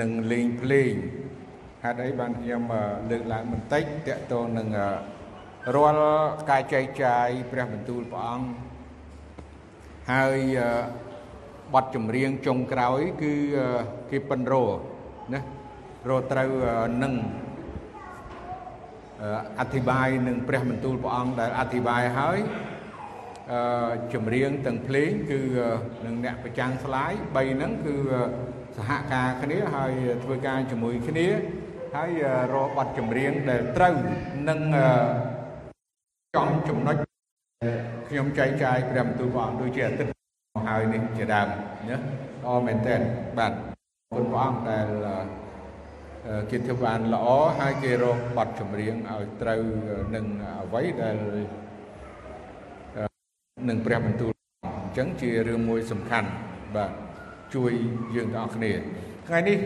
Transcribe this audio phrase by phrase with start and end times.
[0.00, 0.94] នឹងលេងភ្លេង
[1.84, 2.62] ហេតុអីបានខ្ញុំ
[3.10, 4.68] លើកឡើងបន្តិចតកតងនឹង
[5.74, 6.06] រាល់
[6.50, 8.48] ការចែកចាយព្រះបន្ទូលព្រះអង្គ
[10.12, 10.38] ហើយ
[11.74, 13.32] បទចម្រៀងចុងក្រោយគឺ
[14.10, 14.64] គេប៉ិនរោ
[15.32, 15.40] ណា
[16.08, 16.50] រោត្រូវ
[17.02, 17.14] នឹង
[19.60, 22.38] អធិប្បាយនឹងព្រះបន្ទូលព្រះអង្គដែលអធិប្បាយហើយ
[23.52, 25.40] អឺចម្រៀងទាំងភ្លេងគឺ
[26.06, 27.96] នឹងអ្នកប្រចាំងស្លាយ3ហ្នឹងគឺ
[28.76, 29.92] សហការគ្នាហើយ
[30.22, 31.26] ធ្វើការជាមួយគ្នា
[31.96, 32.10] ហើយ
[32.52, 33.94] រកប័ណ្ណចម្រៀងដែលត្រូវ
[34.48, 34.60] នឹង
[36.36, 36.96] ចំចំណុច
[38.08, 40.12] ខ្ញុំចែកចាយព្រះបន្ទូលព្រះអង្គដូចជាអាទិត្យ
[40.68, 41.48] ហើយនេះជាដើម
[41.88, 42.96] ណាល្អមែនតើ
[43.38, 43.52] បាទ
[44.14, 44.86] គុណព្រះអង្គដែល
[46.50, 47.26] គេធ្វើបានល្អ
[47.58, 49.60] ហើយគេរកប័ណ្ណចម្រៀងឲ្យត្រូវ
[50.14, 50.26] នឹង
[50.62, 51.16] អ្វីដែល
[53.68, 54.32] នឹងព្រះបន្ទូល
[54.64, 56.28] អញ្ចឹងជារឿងមួយសំខាន់
[56.76, 57.01] បាទ
[57.54, 57.72] ជួយ
[58.14, 58.72] យើងទាំងអស់គ្នា
[59.28, 59.56] ថ្ងៃនេះ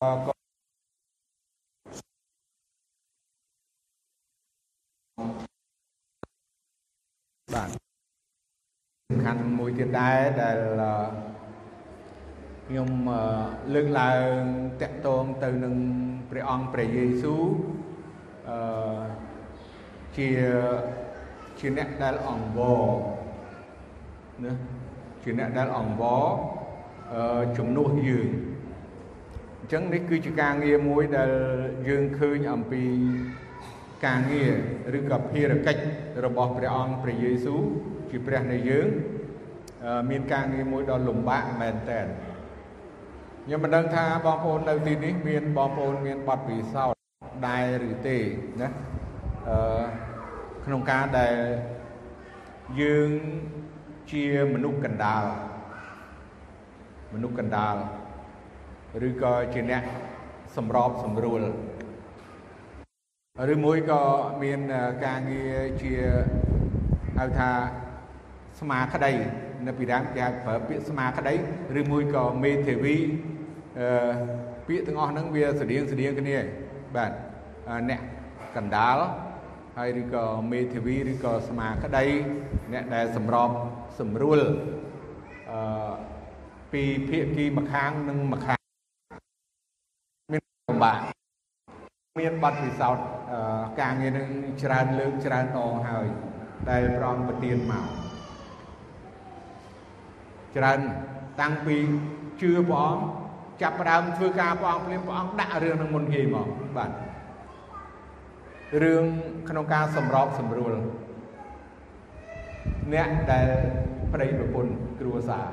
[0.00, 0.10] ក៏
[7.54, 7.70] បាទ
[9.08, 10.58] សំខាន់មួយទៀតដែរដែល
[12.66, 12.90] ខ្ញុំ
[13.74, 14.30] លើកឡើង
[14.82, 15.74] តកតងទៅនឹង
[16.30, 17.42] ព្រះអង្គព្រះយេស៊ូវ
[18.48, 19.02] អឺ
[20.16, 20.28] ជា
[21.58, 22.82] ជាអ្នកដែលអង្វរ
[24.44, 24.52] ណា
[25.22, 26.24] ជាអ្នកដែលអង្វរ
[27.58, 28.28] ជំនួសយើង
[29.60, 31.30] អញ្ចឹងនេះគឺជាការងារមួយដែល
[31.88, 32.82] យើងឃើញអំពី
[34.06, 34.52] ការងារ
[34.98, 35.82] ឬក៏ភារកិច្ច
[36.24, 37.62] របស់ព្រះអង្គព្រះយេស៊ូវ
[38.10, 38.86] ជាព្រះនៃយើង
[40.10, 42.00] មានការងារមួយដ៏លំបាកមែនតើ
[43.44, 46.98] ខ្ញុំមិនដឹងថាបងប្អូននៅទីនេះមានបងប្អូនមានបទពិសោធន៍
[47.46, 48.18] ដែរឬទេ
[48.60, 48.68] ណា
[49.48, 49.84] អឺ
[50.64, 51.36] ក្នុងការដែល
[52.80, 53.10] យើង
[54.12, 55.24] ជាមនុស្សកណ្ដាល
[57.14, 57.76] មនុស្សកណ្ដាល
[59.08, 59.82] ឬក៏ជាអ្នក
[60.56, 61.42] សម្របសម្រួល
[63.54, 64.02] ឬមួយក៏
[64.42, 64.60] មាន
[65.04, 65.92] ការងារជា
[67.18, 67.50] ហៅថា
[68.60, 69.12] ស្មាក្តី
[69.66, 71.34] នៅពីដើមគេហៅប្រើពាក្យស្មាក្តី
[71.80, 72.96] ឬមួយក៏មេធាវី
[73.78, 74.12] អឺ
[74.66, 76.36] ពាក្យទាំងអស់ហ្នឹងវាស្តៀងស្តៀងគ្នា
[76.96, 77.12] បាទ
[77.90, 78.00] អ្នក
[78.56, 78.98] កណ្ដាល
[79.78, 82.04] ហើយឬក៏មេធាវីឬក៏ស្មាក្តី
[82.72, 83.50] អ្នកដែលសម្រប
[84.00, 84.40] សម្រួល
[85.50, 85.60] អឺ
[86.72, 88.60] ពីភាគីម្ខាងនិងម្ខាង
[90.32, 90.98] មានលំបាក
[92.20, 93.06] មានប័ណ្ណពិសោធន៍
[93.80, 94.28] ការងារនឹង
[94.62, 96.06] ច្រើនលើកច្រើនដងហើយ
[96.70, 97.86] ដែលប្រងប្រទានមក
[100.56, 100.80] ច្រើន
[101.40, 101.76] តាំងពី
[102.40, 103.02] ជឿព្រះអង្គ
[103.62, 106.90] ចាប់ផ្ដើមធ្វើការព្រះអង្គភ្លាមព្រះអង្គដាក់រឿងនឹងមុនគេមកបាទ
[108.82, 109.04] រឿង
[109.48, 110.74] ក្នុងការសម្របសម្រួល
[112.92, 113.48] អ្នកដែល
[114.12, 115.46] ប្តីប្រពន្ធគ្រួសារ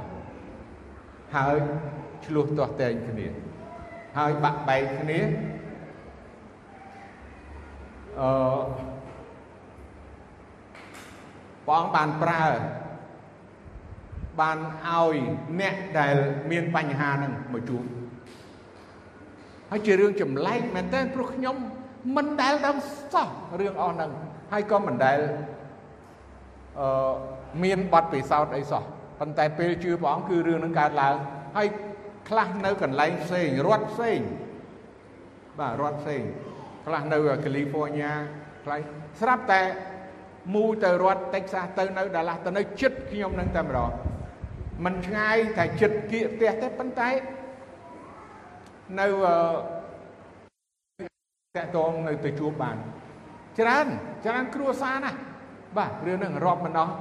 [1.36, 1.58] ហើយ
[2.26, 3.28] ឆ្លោះទាស់តែងគ្នា
[4.18, 5.20] ហើយបាក់បែកគ្នា
[8.22, 8.30] អឺ
[11.68, 12.46] ព្រះអង្គបានប្រើ
[14.42, 15.16] បានឲ្យ
[15.60, 16.16] អ្នកដែល
[16.52, 17.84] មានបញ្ហាហ្នឹងមកជួប
[19.72, 21.56] ហើយជារឿងចម្លែកមែនតើព្រោះខ្ញុំ
[22.16, 22.76] មិនដែលដឹង
[23.14, 23.30] សោះ
[23.60, 24.12] រឿងអស់ហ្នឹង
[24.52, 25.20] ហើយក៏មិនដែល
[26.80, 27.12] អឺ
[27.64, 28.84] មានប័ណ្ណពិសោធន៍អីសោះ
[29.20, 31.16] ប៉ុន្តែពេលជឿព្រះអង្គគឺរឿងនឹងកើតឡើង
[31.58, 31.68] ហើយ
[32.30, 34.20] ខ្លះនៅកន្លែងផ្សេងរដ្ឋផ្សេង
[35.60, 36.22] បាទរដ្ឋផ្សេង
[36.86, 38.14] ខ្លះនៅកាលីហ្វ័រញ៉ា
[38.64, 38.80] ខ្លះ
[39.22, 39.62] ស្រាប់តែ
[40.54, 43.92] មូទៅរដ្ឋតិចសាសទៅនៅដាឡាស់ទៅនៅចិត្តខ្ញុំនឹងតែម្ដង
[44.86, 47.10] มันឆ្ងាយតែចិត្តគៀកផ្ទះទេប៉ុន្តែ
[49.00, 49.08] នៅ
[51.58, 52.78] តកតងនៅទៅជួបបាន
[53.60, 53.88] ច្រើន
[54.26, 55.20] ច្រើនគ្រួសារណាស់
[55.78, 56.94] បាទរឿងហ្នឹងរាប់មិនអស់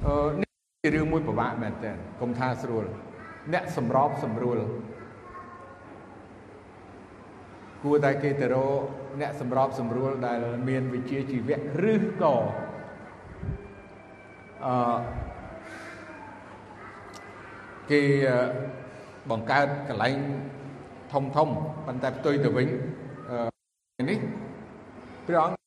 [0.41, 0.51] នេះ
[0.81, 1.91] ជារឿងមួយពិបាកមែនតើ
[2.21, 2.85] កុំថាស្រួល
[3.53, 4.59] អ្នកសម្របសម្រួល
[7.83, 8.81] គួរតែគេទៅរក
[9.21, 11.57] អ្នកសម្របសម្រួលដែលមានវិជ្ជាជីវៈ
[11.91, 12.35] ឬក៏
[14.65, 14.75] អឺ
[17.91, 18.01] គេ
[19.29, 20.15] បង្កើតកន្លែង
[21.11, 21.49] ធំធំ
[21.87, 22.67] ប៉ុន្តែផ្ទុយទៅវិញ
[24.09, 24.19] នេះ
[25.27, 25.57] ព្រះអង្គ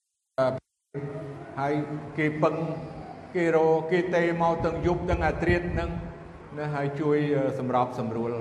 [1.59, 1.75] ហើយ
[2.19, 2.55] គេពឹង
[3.37, 3.59] គេរ
[3.93, 5.91] គេទេមកទាំងយប់ទាំងអាត្រៀតនឹង
[6.59, 7.19] ណាហើយជួយ
[7.59, 8.33] សម្របសម្រួល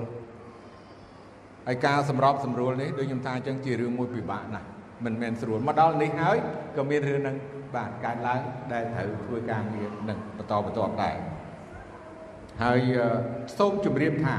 [1.66, 4.66] ហើយការសម្របសម្រួលនេះដូចខ្ញុំថាអញ្ចឹងជារឿងមួយពិបាកណាស់
[5.04, 6.38] មិនមែនស្រួលមកដល់នេះហើយ
[6.76, 7.36] ក៏មានរឿងនឹង
[7.74, 8.40] បាទកើតឡើង
[8.72, 11.16] ដែលត្រូវធ្វើការងារនឹងបន្តបន្តដែរ
[12.62, 12.80] ហើយ
[13.58, 14.36] សូមជម្រាបថា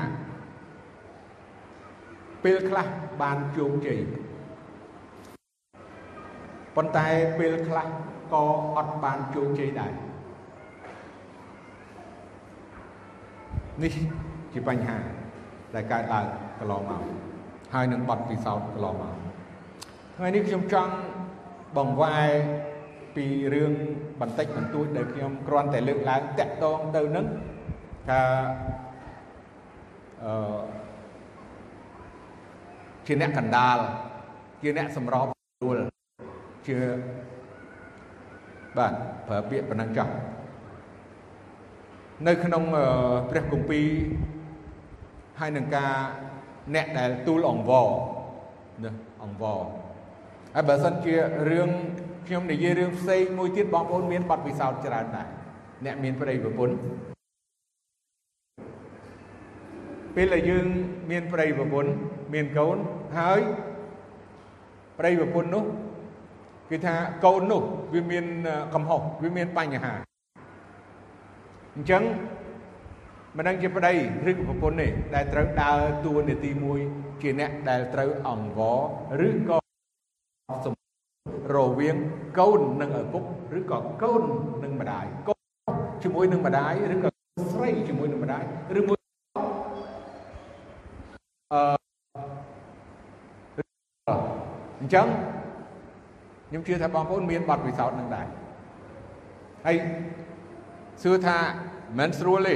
[2.44, 2.88] ពេលខ្លះ
[3.22, 4.00] បានជោគជ័យ
[6.76, 7.08] ប៉ុន្តែ
[7.40, 7.88] ពេលខ្លះ
[8.34, 8.44] ក៏
[8.76, 9.94] អត់បានជោគជ័យដែរ
[13.84, 13.96] នេះ
[14.54, 14.98] ជាបញ្ហា
[15.76, 16.26] ដែលកើតឡើង
[16.60, 17.04] កន្លងមក
[17.74, 19.16] ហើយនឹងបទពិសោធន៍កន្លងមក
[20.16, 20.94] ថ្ងៃនេះខ្ញុំចង់
[21.78, 22.30] បង្វែរ
[23.16, 23.74] ពីរឿង
[24.22, 27.26] បន្តិចបន្តួចដែលខ្ញុំគ្រាន់តែលើកឡើងតាក់ទងទៅនឹង
[28.10, 28.22] ថា
[30.24, 30.60] អឺ
[33.08, 33.78] ជាអ្នកកណ្ដាល
[34.62, 35.26] ជាអ្នកសម្រប
[35.60, 35.78] ស្រួល
[36.68, 36.78] ជា
[38.78, 38.94] បាទ
[39.28, 40.10] ប្រើពាក្យប៉ុណ្ណឹងចោះ
[42.24, 42.64] នៅក្នុង
[43.30, 43.88] ព្រះគម្ពីរ
[45.40, 45.94] ហើយនឹងការ
[46.76, 47.88] អ្នកដែលទូលអង្វរ
[48.84, 48.92] ណា
[49.24, 49.60] អង្វរ
[50.56, 51.16] ហើយបើសិនជា
[51.50, 51.70] រឿង
[52.28, 55.28] ខ្ញុំនិយាយរឿងផ្សេងមួយទៀតបងប្អូនមានបទពិសោធន៍ច្រើនដែរ
[55.86, 56.76] អ្នកមានប្តីប្រពន្ធ
[60.16, 60.66] ពេលដែលយើង
[61.12, 61.92] មានប្តីប្រពន្ធ
[62.34, 62.78] មានកូន
[63.20, 63.42] ហើយ
[65.00, 65.64] ប្តីប្រពន្ធនោះ
[66.70, 66.96] គឺថា
[67.26, 67.62] កូននោះ
[67.94, 68.26] វាមាន
[68.74, 69.94] កំហុសវាមានបញ្ហា
[71.76, 72.04] អញ្ចឹង
[73.38, 73.94] មិនដឹងជាប្តី
[74.30, 76.80] ឬក៏ប្រពន្ធទេដែលត្រូវដើរតួនាទីមួយ
[77.22, 78.60] ជាអ្នកដែលត្រូវអង្វ
[79.20, 79.58] រឬក៏
[81.56, 81.98] រវាង
[82.40, 83.24] កូននិងឪពុក
[83.58, 84.24] ឬក៏កូន
[84.64, 85.40] និងម្ដាយកូន
[86.04, 87.10] ជាមួយនឹងម្ដាយឬក៏
[87.54, 88.44] ស្រីជាមួយនឹងម្ដាយ
[88.80, 88.98] ឬមួយ
[91.54, 91.62] អឺ
[94.80, 95.08] អញ្ចឹង
[96.50, 98.28] ខ្ញុំជឿថាបងប្អូនមានបទពិសោធន៍នឹងដែរ
[99.66, 99.78] ហើយ
[101.04, 101.38] សួរថា
[102.00, 102.56] មិនស្រួលទេ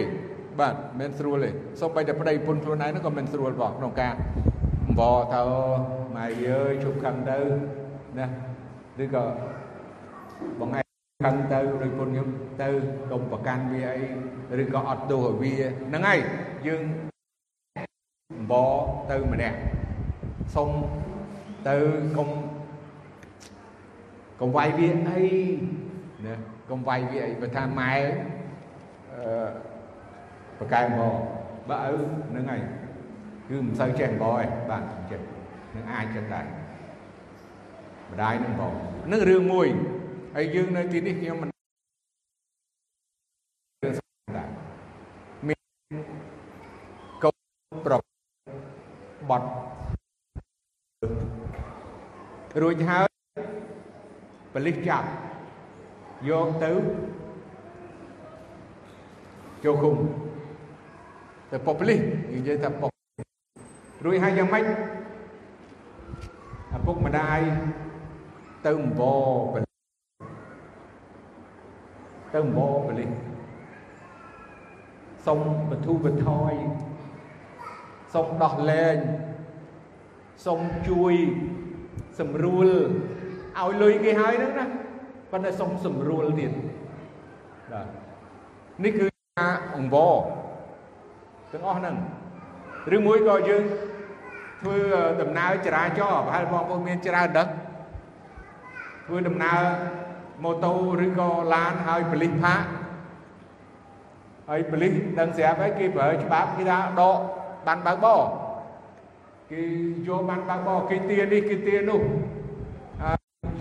[0.59, 1.49] បាទមិនស្រួលទេ
[1.79, 4.13] សូម្បីតែប្តីពុនខ្លួនឯងនោះក៏មិនស្រួលផងក្នុងការ
[4.85, 5.41] អង្វរទៅ
[6.15, 7.39] ម៉ែអើយជប់ខឹងទៅ
[8.17, 8.25] ណា
[9.03, 9.23] ឬក៏
[10.59, 10.83] បងឯង
[11.25, 12.27] ខឹងទៅដោយពុនខ្ញុំ
[12.61, 12.69] ទៅ
[13.11, 13.81] កុំប្រកាន់វា
[14.51, 15.53] អីឬក៏អត់ទោសឲ្យវា
[15.89, 16.19] ហ្នឹងហើយ
[16.67, 16.81] យើង
[18.33, 18.71] អង្វរ
[19.11, 19.57] ទៅម្នាក់
[20.55, 20.69] សុំ
[21.67, 21.75] ទៅ
[22.17, 22.29] កុំ
[24.39, 25.23] កុំវាយវាអី
[26.27, 26.35] ណា
[26.69, 27.93] កុំវាយវាអីបើថាម៉ែ
[29.13, 29.49] អឺ
[30.59, 31.15] ប្រកែមក
[31.69, 31.97] បើឪ
[32.29, 32.61] ហ្នឹងហើយ
[33.47, 35.25] គឺមិនសូវចេះបងឯងបាទចិត្ត
[35.75, 36.45] នឹងអាចចិត្តដែរ
[38.11, 38.73] ម្ដាយនឹងបង
[39.11, 39.67] នឹងរឿងមួយ
[40.35, 41.49] ហើយយើងនៅទីនេះខ្ញុំមិន
[43.83, 43.93] រឿង
[44.37, 44.49] ដែរ
[45.47, 45.59] មាន
[47.23, 47.35] កូន
[47.85, 48.01] ប្រុស
[49.29, 49.47] បត់
[52.61, 53.07] រួចហើយ
[54.53, 55.07] ប៉លិសចាប់
[56.27, 56.71] យកទៅ
[59.63, 59.95] ចូលឃុំ
[61.51, 61.99] ទៅប៉ុប៉លិស
[62.33, 62.87] និយាយថាប៉ុ
[64.05, 64.63] រួចហើយយ៉ាងម៉េច
[66.75, 67.39] ឪពុកម្ដាយ
[68.65, 69.71] ទៅអង្វរប៉លិស
[72.33, 73.09] ទៅអង្វរប៉លិស
[75.25, 75.39] សុំ
[75.69, 76.53] បធូបថយ
[78.13, 78.97] សុំដោះលែង
[80.45, 81.13] សុំជួយ
[82.19, 82.67] សម្រួល
[83.57, 84.65] ឲ្យលុយគេហើយហ្នឹងណា
[85.31, 86.51] ប៉ុន្តែសុំសម្រួលទៀត
[87.71, 87.85] បាទ
[88.83, 89.05] នេះគឺ
[89.37, 90.15] ការអង្វរ
[91.51, 91.95] ទាំងអស់ហ្នឹង
[92.95, 93.63] ឬមួយក៏យើង
[94.61, 94.77] ធ្វើ
[95.21, 97.47] ដំណើរចរាចរណ៍ប្រហែលបងប្អូនមានច្រើនដឹក
[99.05, 99.59] ធ្វើដំណើរ
[100.43, 100.73] ម៉ូតូ
[101.05, 102.61] ឬក៏ឡានហើយប៉លិសផាក
[104.49, 107.17] ហើយប៉លិសដឹងស្រាប់ហើយគេប្រើច្បាប់គេថាដក
[107.67, 108.21] បានបើកបរ
[109.51, 109.61] គេ
[110.07, 112.01] យកបានបើកបរគេទានេះគេទានោះ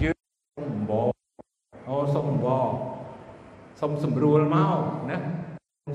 [0.03, 0.17] យើង
[0.59, 1.18] អំប
[1.88, 2.49] អូសុំអំប
[3.81, 4.79] សុំសម្រួលមក
[5.11, 5.19] ណា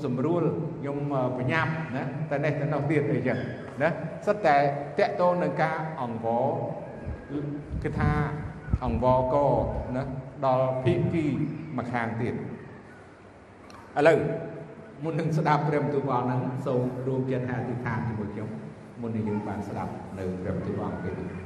[0.06, 0.42] សម្រួល
[0.78, 0.96] ខ្ញុំ
[1.38, 3.38] ប្រញាប់ណាតែនេះតែនោះទៀតអីចឹង
[3.82, 3.88] ណា
[4.26, 4.56] សិតតែ
[4.98, 6.46] តកតូននឹងការអង្វរ
[7.82, 8.10] គឺថា
[8.84, 9.36] អង្វរក
[9.96, 10.02] ណា
[10.44, 11.24] ដល់ភិក្ខី
[11.76, 12.34] មួយខាងទៀត
[13.96, 14.18] ឥឡូវ
[15.04, 18.48] មុននឹងស្ដាប់ព្រះបន្ទូលព្រះអង្គហ្នឹងសូមរួមចិត្តអធិដ្ឋានជាមួយខ្ញុំ
[19.00, 21.43] មុននឹងយើងបានស្ដាប់នៅព្រះបន្ទូលព្រះអង្គពេលនេះ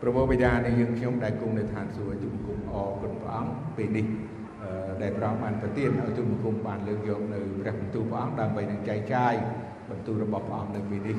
[0.00, 4.06] ព្រះបិតានៃយើងខ្ញុំដែលគង់នៅឋានសួគ៌ជុំគុំអរគុណព្រះអង្គពេលនេះ
[5.02, 9.34] ដែលព្រះអង្គបានប្រទានឲ្យជុំគុំបានលើកយកនៅព្រះបន្ទូលព្រះអង្គដើម្បីនឹងចែកចាយ
[9.90, 11.16] បន្ទូលរបស់ព្រះអង្គនៅពេលនេះ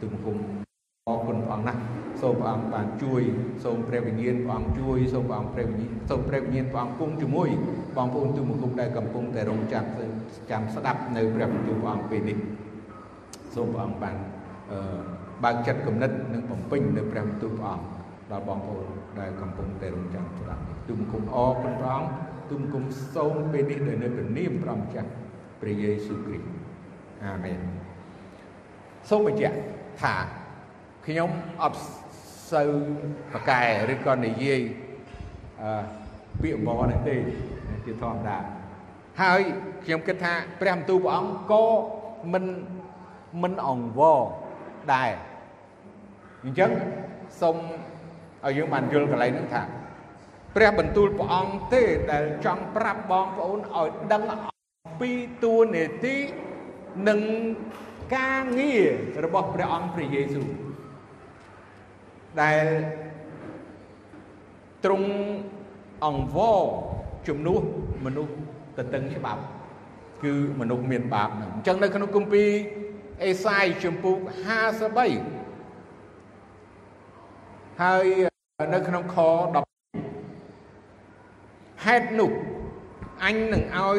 [0.00, 0.36] ជុំគុំ
[1.08, 1.80] អរគុណព្រះអង្គណាស់
[2.22, 3.22] សូមព្រះអង្គបានជួយ
[3.64, 7.48] សូមព្រះវិញ្ញាណព្រះអង្គជួយសូមព្រះអង្គព្រះវិញ្ញាណសូមព្រះវិញ្ញាណព្រះអង្គគង់ជាមួយ
[7.96, 9.84] បងប្អូនទូមគុំដែលកំពុងតែរងចាំ
[10.50, 12.38] ចាំស្ដាប់នៅព្រះបន្ទូលព្រះអង្គពេលនេះ
[13.54, 14.16] សូមព្រះអង្គបាន
[15.44, 17.91] បើកចិត្តគំនិតនិងបំពេញនៅព្រះបន្ទូលព្រះអង្គ
[18.32, 18.86] ដល់បងប្អូន
[19.20, 22.08] ដែលកំពុងតែរងចាំស្ដាប់នេះទូមគុំអរគុណព្រះអង្គ
[22.50, 22.84] ទូមគុំ
[23.14, 25.10] សូមពេលនេះដោយនៅព្រះនាមព្រះម្ចាស់
[25.60, 26.48] ព្រះយេស៊ូវគ្រីស្ទ
[27.24, 27.58] អាមែន
[29.08, 29.56] សូមបញ្ជាក់
[30.02, 30.14] ថា
[31.06, 31.30] ខ្ញុំ
[31.62, 31.80] អត់
[32.52, 32.70] សូវ
[33.32, 33.62] ប្រកែ
[33.92, 34.60] ឬក៏និយាយ
[35.62, 35.82] អឺ
[36.42, 37.16] ពាក្យអំបនេះទេ
[37.84, 38.38] ជាធម្មតា
[39.20, 39.40] ហើយ
[39.84, 41.64] ខ្ញុំគិតថាព្រះបន្ទូលព្រះអង្គក៏
[42.32, 42.44] មិន
[43.42, 44.20] មិនអង្វរ
[44.94, 45.12] ដែរ
[46.44, 46.70] អញ្ចឹង
[47.42, 47.56] សូម
[48.44, 49.62] ឲ្យយើងបានយល់កន្លែងហ្នឹងថា
[50.54, 51.82] ព្រះបន្ទូលព្រះអង្គទេ
[52.12, 54.22] ដែលចង់ប្រាប់បងប្អូនឲ្យដឹង
[55.00, 55.10] ពី
[55.42, 56.16] តួនាទី
[57.08, 57.20] និង
[58.16, 58.82] ការងារ
[59.24, 60.48] របស់ព្រះអង្គព្រះយេស៊ូវ
[62.42, 62.64] ដែល
[64.84, 65.08] ទ្រង់
[66.04, 66.60] អង្វរ
[67.28, 67.62] ជំនួស
[68.04, 68.34] មនុស្ស
[68.76, 69.40] ទៅតឹងច្បាប់
[70.24, 72.48] គឺមនុស្សមានបាបហ្នឹងអញ្ចឹងនៅក្នុងគម្ពីរ
[73.24, 74.24] អេសាយជំពូក53
[77.82, 78.31] ហើយ
[78.72, 79.36] នៅក្នុងខ10
[81.84, 82.30] ហេតុនោះ
[83.24, 83.98] អញនឹងឲ្យ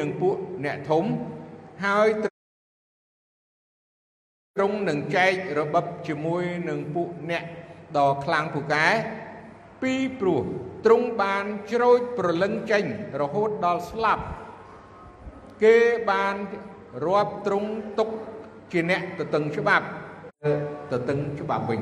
[0.00, 1.04] នឹងពួកអ្នកធំ
[1.84, 7.44] ហើយទ្រង់នឹងចែករបបជាមួយនឹងពួកអ្នក
[7.96, 8.86] ដ៏ខ្លាំងពូកែ
[9.82, 10.42] ពីព្រោះ
[10.84, 12.84] ទ្រង់បានជ្រោចប្រលឹងចេញ
[13.20, 14.24] រហូតដល់ស្លាប់
[15.62, 15.76] គេ
[16.10, 16.34] បាន
[17.04, 18.08] រាប់ទ្រង់ទុក
[18.72, 19.86] ជាអ្នកទទឹងច្បាប់
[20.92, 21.80] ទទឹងច្បាប់វិញ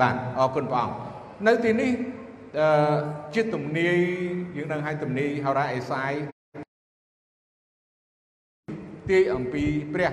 [0.00, 0.94] បាទអរគុណព្រះអង្គ
[1.46, 1.90] នៅទីនេះ
[2.58, 2.96] អឺ
[3.34, 3.98] ជាទំនាយ
[4.56, 6.12] យើងនឹងឲ្យទំនាយហោរាអេសាយ
[9.10, 10.12] ទាយអំពីព្រះ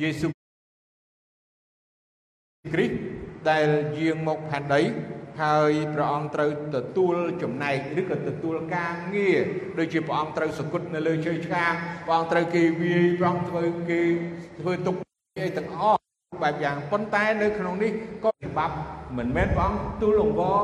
[0.00, 0.32] យេស៊ូវ
[2.74, 2.94] គ្រីស្ទ
[3.50, 3.68] ដែល
[3.98, 4.82] យាងមកផែនដី
[5.42, 9.38] ហើយព្រះអង្គត្រូវទទួលចំណែកឬក៏ទទួលការងារ
[9.78, 11.72] ដូចជាព្រះអង្គត្រូវសគត់នៅលើជើងឆ្កាង
[12.06, 14.00] ព្រះអង្គត្រូវគេវាយព្រះអង្គធ្វើគេ
[14.60, 14.94] ធ្វើទុក
[15.38, 15.97] អីទាំងអស់
[16.42, 17.92] បែបយ៉ាងប៉ុន្តែនៅក្នុងនេះ
[18.24, 18.74] ក៏ច្បាប់
[19.18, 20.60] មិនមែនព្រះអង្គទូលអង្វរ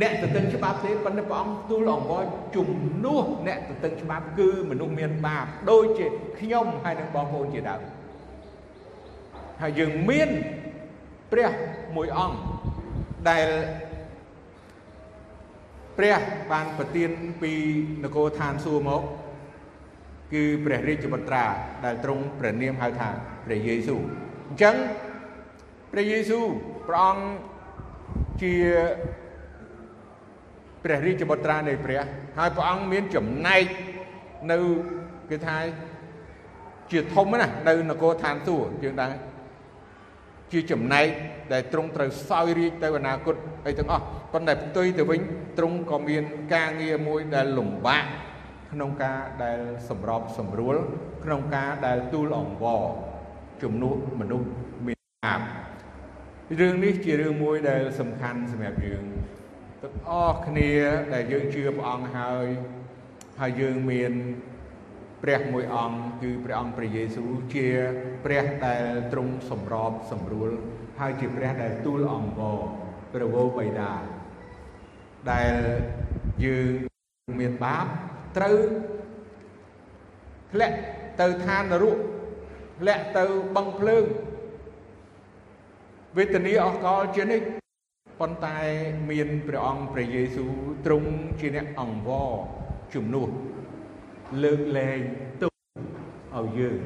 [0.00, 2.24] អ្នកទៅទិញច្បាប់ទេប៉ុន្តែព្រះអង្គទូលអង្វរ
[2.56, 2.68] ជំ
[3.04, 6.06] នួសអ្នកទៅទិញច្បាប់គឺមនុស្សមានបាបដូចជា
[6.38, 7.80] ខ្ញុំហើយនឹងបងប្អូនជាដើម
[9.62, 10.28] ហើយយើងមាន
[11.32, 11.50] ព្រះ
[11.96, 12.38] មួយអង្គ
[13.30, 13.48] ដែល
[15.98, 16.20] ព្រះ
[16.52, 17.10] បានប្រទាន
[17.42, 17.52] ពី
[18.04, 19.02] នគរឋានសួគ៌មក
[20.32, 21.44] គឺព្រះរាជបុត្រា
[21.84, 23.08] ដែលទ្រង់ព្រះនាមហៅថា
[23.44, 24.02] ព្រះយេស៊ូវ
[24.48, 24.76] អញ្ចឹង
[25.92, 26.44] ព្រះយេស៊ូវ
[26.88, 27.24] ព្រះអង្គ
[28.42, 28.54] ជា
[30.84, 32.00] ព្រះរាជបុត្រានៃព្រះ
[32.38, 33.64] ហើយព្រះអង្គមានចំណែក
[34.50, 34.58] នៅ
[35.30, 35.56] គេថា
[36.92, 39.10] ជាធំណាស់នៅនគរឋានសួគ៌យើងដឹង
[40.52, 41.06] ជាចំណែក
[41.52, 43.34] ដែលទ្រង់ត្រូវសោយរាជទៅអនាគត
[43.66, 45.20] អីទាំងអស់ប៉ុន្តែផ្ទុយទៅវិញ
[45.58, 46.22] ទ្រង់ក៏មាន
[46.54, 48.04] ការងារមួយដែលលំបាក
[48.72, 50.76] ក្នុងការដែលសម្របសម្រួល
[51.24, 52.84] ក្នុងការដែលទូលអង្វរ
[53.62, 54.48] ជំនួសមនុស្ស
[54.86, 55.40] មានបាប
[56.60, 59.04] រឿងនេះជារឿងមួយដែលសំខាន់សម្រាប់យើង
[59.82, 60.70] ទាំងអស់គ្នា
[61.14, 62.46] ដែលយើងជឿព្រះអង្គហើយ
[63.40, 64.12] ហើយយើងមាន
[65.22, 67.66] ព្រះមួយអង្គគឺព្រះអង្គព្រះយេស៊ូវជា
[68.24, 70.50] ព្រះដែលទ្រង់សម្របសម្រួល
[71.00, 72.58] ហើយជាព្រះដែលទូលអង្វរ
[73.12, 73.92] ព្រះវរបិតា
[75.30, 75.54] ដែល
[76.44, 76.70] យើង
[77.40, 77.86] មានបាប
[78.36, 78.56] ត្រូវ
[80.52, 80.76] ធ្លាក់
[81.20, 81.96] ទៅឋាននរក
[82.78, 83.24] ធ្លាក់ទៅ
[83.56, 84.04] បឹងភ្លើង
[86.16, 87.46] វេទនាអស់កលជានិច្ច
[88.20, 88.58] ប៉ុន្តែ
[89.10, 90.52] មានព្រះអង្គព្រះយេស៊ូវ
[90.86, 92.30] ទ្រង់ជាអ្នកអង្វរ
[92.94, 93.28] ជំនួស
[94.42, 95.00] លើកលែង
[95.42, 95.52] ទុក
[96.36, 96.78] ឲ្យយើង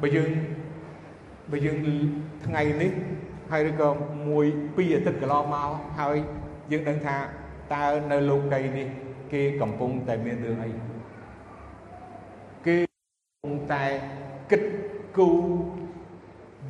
[0.00, 0.30] បើយើង
[1.50, 1.76] បើយើង
[2.46, 2.92] ថ្ងៃនេះ
[3.50, 3.88] ហើយឬក៏
[4.28, 4.46] មួយ
[4.76, 6.16] ពីរអាទិត្យកន្លងមកហើយ
[6.72, 7.16] យើងដឹងថា
[7.74, 8.86] តើនៅលោកីនេះ
[9.32, 10.89] គេកំពុងតែមានរឿងអីគេ
[13.42, 13.84] កំពុងតែ
[14.50, 14.62] គិត
[15.16, 15.44] គូរ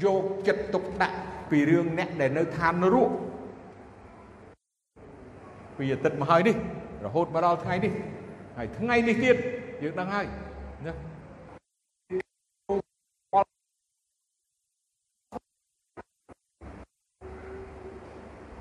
[0.05, 1.17] យកចិត្តទុកដាក់
[1.50, 3.11] ពីរឿងអ្នកដែលនៅឋាននរក
[5.77, 6.57] ពីអាទិត្យមកហើយនេះ
[7.05, 7.93] រហូតមកដល់ថ្ងៃនេះ
[8.57, 9.37] ហើយថ្ងៃនេះទៀត
[9.83, 10.27] យើងដឹងហើយ
[10.87, 10.93] ណា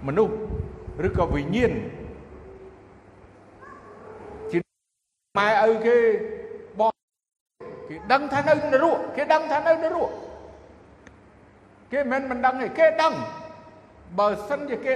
[0.08, 0.34] មនុស្ស
[1.08, 1.72] ឬក៏វិញ្ញាណ
[4.52, 4.60] ជា
[5.38, 6.49] ម៉ែឪគេបង
[7.90, 10.10] គេដឹងថានៅនរកគេដឹងថានៅនរក
[11.92, 13.14] គេមិនមិនដឹងទេគេដឹង
[14.20, 14.94] បើសិនជាគេ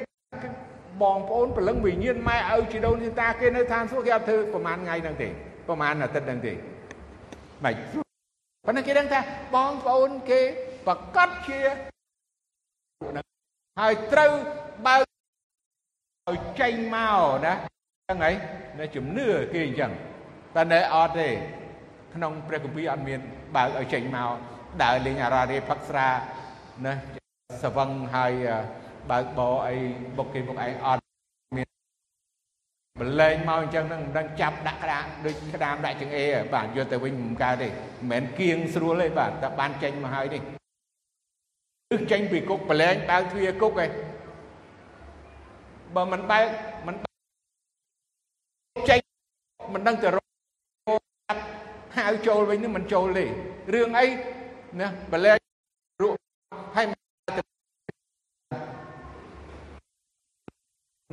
[1.01, 5.27] បងប្អូនព្រលឹងវិញ្ញាណម៉ែឪជីដូនជីតាគេនៅឋានសួគ៌គេអត់ធ្វើប្រហែលថ្ងៃហ្នឹងទេ
[5.67, 6.53] ប្រហែលអាទិត្យហ្នឹងទេ
[7.65, 7.75] មិន
[8.65, 9.19] ប៉ុន្តែគេដឹងថា
[9.55, 10.41] បងប្អូនគេ
[10.87, 11.59] ប្រកាសជា
[13.79, 14.31] ហើយត្រូវ
[14.87, 15.03] បើក
[16.29, 18.35] ឲ្យចេញមកណាហ្នឹងហើយ
[18.79, 19.91] នៅជំនឿគេអញ្ចឹង
[20.55, 21.29] តែនៅអត់ទេ
[22.13, 23.19] ក្នុងព្រះគម្ពីរអត់មាន
[23.55, 24.35] បើកឲ្យចេញមក
[24.83, 26.09] ដើរលេងអារ៉ារេផឹកស្រា
[26.85, 26.93] ណា
[27.63, 28.33] សវឹងហើយ
[29.11, 29.75] បើកបអី
[30.17, 31.03] បុកគេបុកឯងអត់
[31.55, 31.67] មាន
[32.99, 37.73] បលែងមកអញ្ចឹងហ្នឹងមិនដឹងចាប់ដាក់ក្តារដូចក្តាមដាក់ចង្អេបាទយកទៅវិញមិនកើតទេមិ
[38.05, 40.41] នមែនគៀងស្រួលទេបាទតែបានចេញមកហើយនេះ
[41.89, 43.91] គឺចេញពីគុកបលែងបើកទ្វារគុកឯង
[45.95, 46.45] បើមិនបើក
[46.87, 46.95] មិន
[48.89, 48.99] ចេញ
[49.75, 50.22] មិនដឹងទៅរក
[51.97, 53.25] ហៅចូលវិញនឹងមិនចូលទេ
[53.73, 54.05] រឿងអី
[54.79, 55.37] ណាបលែង
[56.01, 56.17] រក់
[56.75, 56.85] ហើយ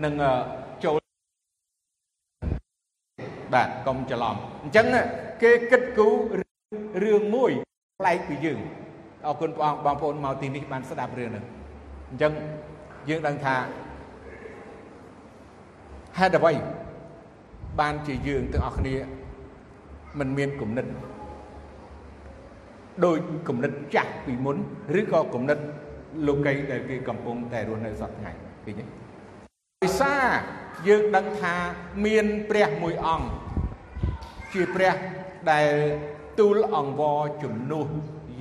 [0.04, 0.14] នឹង
[0.84, 1.00] ចូល
[3.54, 4.87] បាទកុំច្រឡំអញ្ចឹង
[5.42, 6.14] គេគិតគូរ
[7.02, 7.50] រឿងមួយ
[8.00, 8.58] ប្លែកពីយើង
[9.26, 11.44] អរគុណព្រះអង្គបងប្អូនមកទីនេះបានស្ដាប់រឿងហ្នឹង
[12.10, 12.32] អញ្ចឹង
[13.08, 13.56] យើងដឹងថា
[16.18, 16.52] ហេតុអ្វី
[17.80, 18.94] បានជាយើងទាំងអស់គ្នា
[20.19, 20.87] មិនមានគំនិត
[23.05, 24.57] ដោយគំនិតចាស់ពីមុន
[25.00, 25.59] ឬក៏គំនិត
[26.26, 28.33] លោកីដែលគេកំពុងតែរស់នៅសពថ្ងៃ
[28.64, 28.85] ឃើញទេ
[29.83, 30.26] ដោយសារ
[30.88, 31.55] យើងដឹងថា
[32.05, 33.29] មានព្រះមួយអង្គ
[34.52, 34.95] ជាព្រះ
[35.52, 35.75] ដែល
[36.38, 37.88] ទូលអង្វរជំនួស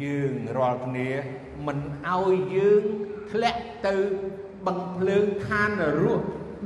[0.04, 1.10] យើងរាល់គ្នា
[1.68, 2.84] មិនឲ្យយើង
[3.32, 3.96] ធ្លាក់ទៅ
[4.66, 6.22] បឹងភ្លើងឋាននរក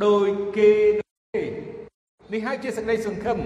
[0.06, 0.72] ដោយគេ
[2.34, 3.38] នេះហើយជាសេចក្តីសង្ឃឹម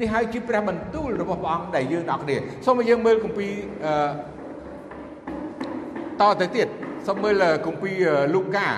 [0.00, 2.36] នេះហើយជាព្រះបន្ទូលរបស់ព្រះអង្គដែលយើងដល់គ្នា
[2.66, 3.50] សូមឲ្យយើងមើលគម្ពីរ
[3.84, 6.68] អឺតទៅទៀត
[7.06, 7.34] សូមមើល
[7.66, 7.94] គម្ពីរ
[8.34, 8.68] លូកា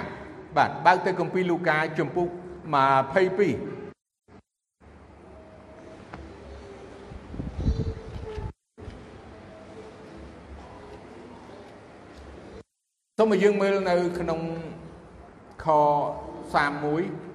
[0.56, 2.38] បាទបើកទៅគម្ពីរលូកាជំពូក22
[13.18, 14.40] សូមឲ្យយើងមើលនៅក្នុង
[15.64, 17.25] ខ31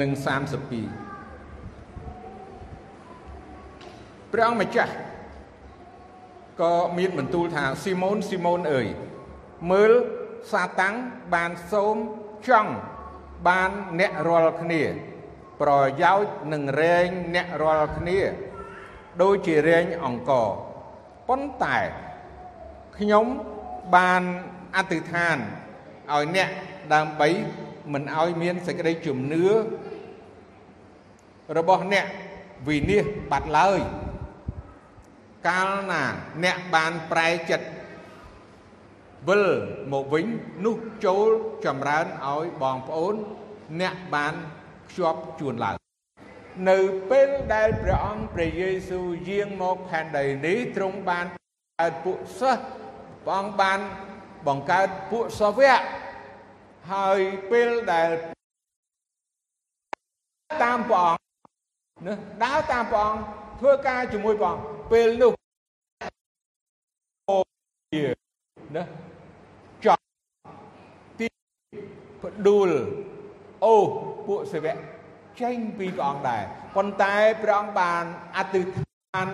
[0.00, 0.20] និង32
[4.32, 4.92] ព្រះអង្គម្ចាស់
[6.60, 8.86] ក៏មានបន្ទូលថាស៊ីម៉ូនស៊ីម៉ូនអើយ
[9.70, 9.92] មើល
[10.52, 10.94] សាតាំង
[11.34, 11.96] បានសូម
[12.48, 12.72] ចង់
[13.48, 14.82] បានអ្នករាល់គ្នា
[15.60, 15.70] ប្រ
[16.02, 18.18] យោជន៍នឹងរែងអ្នករាល់គ្នា
[19.22, 20.32] ដូចជារែងអង្គ
[21.28, 21.78] ប៉ុន្តែ
[22.98, 23.26] ខ្ញុំ
[23.96, 24.22] បាន
[24.76, 25.36] អធិដ្ឋាន
[26.12, 26.48] ឲ្យអ្នក
[26.94, 27.28] ដើម្បី
[27.92, 29.44] មិនឲ្យមានសេចក្តីជំនឿ
[31.58, 32.06] របស់អ្នក
[32.68, 33.80] វិនិច្ឆ័យបាត់ឡើយ
[35.48, 36.02] កាលណា
[36.44, 37.66] អ្នកបានប្រែចិត្ត
[39.28, 39.46] វិល
[39.92, 40.26] មកវិញ
[40.64, 41.28] នោះចូល
[41.66, 43.14] ចម្រើនឲ្យបងប្អូន
[43.80, 44.34] អ្នកបាន
[44.88, 45.76] ភ្ជាប់ជួនឡើង
[46.70, 46.78] នៅ
[47.10, 51.26] ពេលដែលព្រះអង្គព្រះយេស៊ូវយាងមកផែនដីនេះទ្រង់បាន
[51.80, 52.62] កើតពួកសិស្ស
[53.26, 53.78] ព្រះអង្គបាន
[54.46, 55.80] បង្កើតពួកសាវក
[56.92, 57.20] ហើយ
[57.50, 58.08] ពេលដែល
[60.62, 63.22] តាមព្រះអង្គណាដើរតាមព្រះអង្គ
[63.60, 65.32] ធ្វើការជាមួយព្រះអង្គពេលនោះ
[68.76, 68.82] ណា
[69.84, 70.02] ចប់
[71.18, 71.26] ទី
[72.22, 72.70] ផ្ដួល
[73.64, 73.76] អូ
[74.26, 74.76] ពួកសេវៈ
[75.40, 76.42] ចេញពីព្រះអង្គដែរ
[76.76, 78.04] ប៉ុន្តែព្រះអង្គបាន
[78.36, 79.28] អធិដ្ឋាន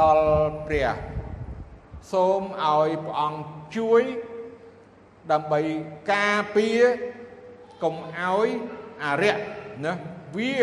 [0.00, 0.28] ដល់
[0.66, 0.88] ព្រះ
[2.12, 3.40] សូមឲ្យព្រះអង្គ
[3.76, 4.02] ជួយ
[5.32, 5.60] ដើម្បី
[6.12, 6.80] ការពារ
[7.82, 8.48] កុំឲ្យ
[9.04, 9.36] អរិយ
[9.84, 9.92] ណា
[10.36, 10.58] វា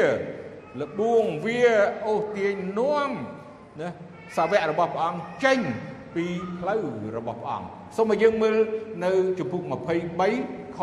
[0.82, 1.66] លបួងវា
[2.06, 3.10] អូសទាញនាំ
[3.82, 3.90] ណា
[4.36, 5.60] សាវករបស់ព្រះអង្គចេញ
[6.16, 6.26] ពី
[6.60, 6.84] ផ្លូវ
[7.18, 8.58] របស់ព្រះអង្គសូមឲ្យយើងមើល
[9.06, 9.62] នៅជំពូក
[10.20, 10.80] 23ខ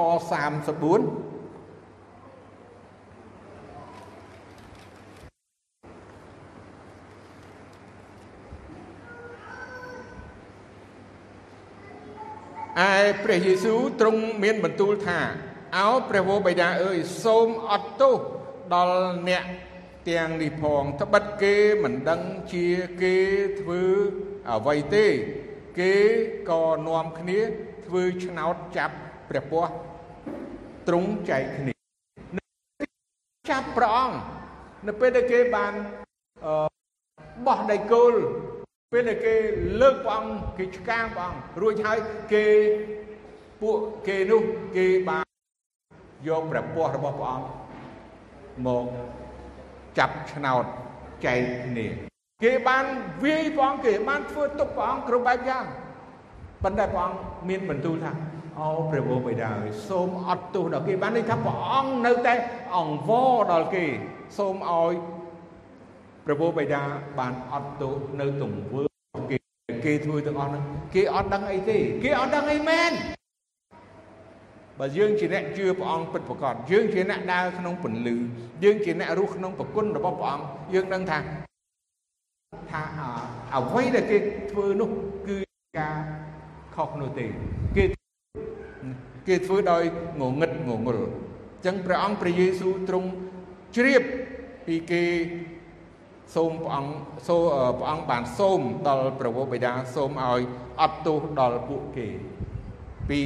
[0.72, 1.29] 34
[12.88, 12.92] ឯ
[13.24, 15.20] ព្រះយេស៊ូវទ្រង់មានបន្ទូលថា
[15.78, 18.18] អោព្រះវរបិតាអើយសូមអត់ទោស
[18.74, 19.44] ដល់អ្នក
[20.08, 22.66] ទាំងនេះផងត្បិតគេមិនដឹងជា
[23.02, 23.16] គេ
[23.60, 23.82] ធ្វើ
[24.50, 25.06] អ្វីទេ
[25.78, 25.94] គេ
[26.50, 27.40] ក៏នាំគ្នា
[27.86, 28.94] ធ្វើឆ្នោតចាប់
[29.28, 29.70] ព្រះពស់
[30.88, 31.72] ទ្រង់ចែកគ្នា
[33.50, 34.16] ចាប់ព្រះអង្គ
[34.86, 35.72] នៅពេលដែលគេបាន
[37.46, 38.14] បោះដៃគោល
[38.94, 39.34] ពេលដែលគេ
[39.80, 41.98] លើកព្រះអង្គគេឆ្កាងព្រះអង្គរួចហើយ
[42.32, 42.46] គេ
[43.62, 44.42] ពួកគេនោះ
[44.76, 45.24] គេបាន
[46.28, 47.46] យកព្រះពស់របស់ព្រះអង្គ
[48.66, 48.86] មក
[49.98, 50.64] ចាប់ឆ្នោត
[51.24, 51.86] ចែកគ្នា
[52.44, 52.84] គេបាន
[53.24, 55.64] វាយព្រះអង្គគេបានធ្វើទុកព្រះអង្គគ្រប់បែបយ៉ាង
[56.62, 58.12] ប៉ុន្តែព្រះអង្គមានបន្ទូលថា
[58.58, 62.34] អូព្រះវរបិតាអើយសូមអត់ទោសដល់គេបានន័យថាព្រះអង្គនៅតែ
[62.76, 63.86] អង្វរដល់គេ
[64.38, 64.92] សូមឲ្យ
[66.30, 66.82] ព្រះវរបិតា
[67.18, 68.82] បានអត់ទោសនៅទង្វើ
[69.30, 69.36] គេ
[69.84, 70.64] គេធ្វើទាំងអស់ហ្នឹង
[70.94, 72.92] គេអត់ដឹងអីទេគេអត់ដឹងអីមែន
[74.78, 78.16] បើយើងជាអ្នកជឿព្រះអង្គពិតប្រាកដយើងជាអ្នកដើរក្នុងពន្លឺ
[78.64, 81.18] យើងជាអ្នករស់ក្នុងប្រគុណរបស់ព្រះអង្គយើងដឹងថា
[82.70, 82.82] ថា
[83.56, 84.18] អ្វីដែលគេ
[84.50, 84.90] ធ្វើនោះ
[85.28, 85.36] គឺ
[85.78, 85.96] ការ
[86.74, 87.26] ខុសនោះទេ
[87.76, 87.84] គេ
[89.28, 89.82] គេធ្វើដោយ
[90.20, 93.08] ងងឹតងងល់អញ្ចឹងព្រះអង្គព្រះយេស៊ូវទ្រង់
[93.76, 94.02] ជ្រាប
[94.66, 95.02] ពីគេ
[96.34, 96.92] សូមព្រះអង្គ
[97.28, 97.36] សូ
[97.78, 100.40] ព្រះអង្គបានសូមដល់ព្រះវរបិតាសូមឲ្យ
[100.80, 102.08] អត់ទោសដល់ពួកគេ
[103.10, 103.20] ពី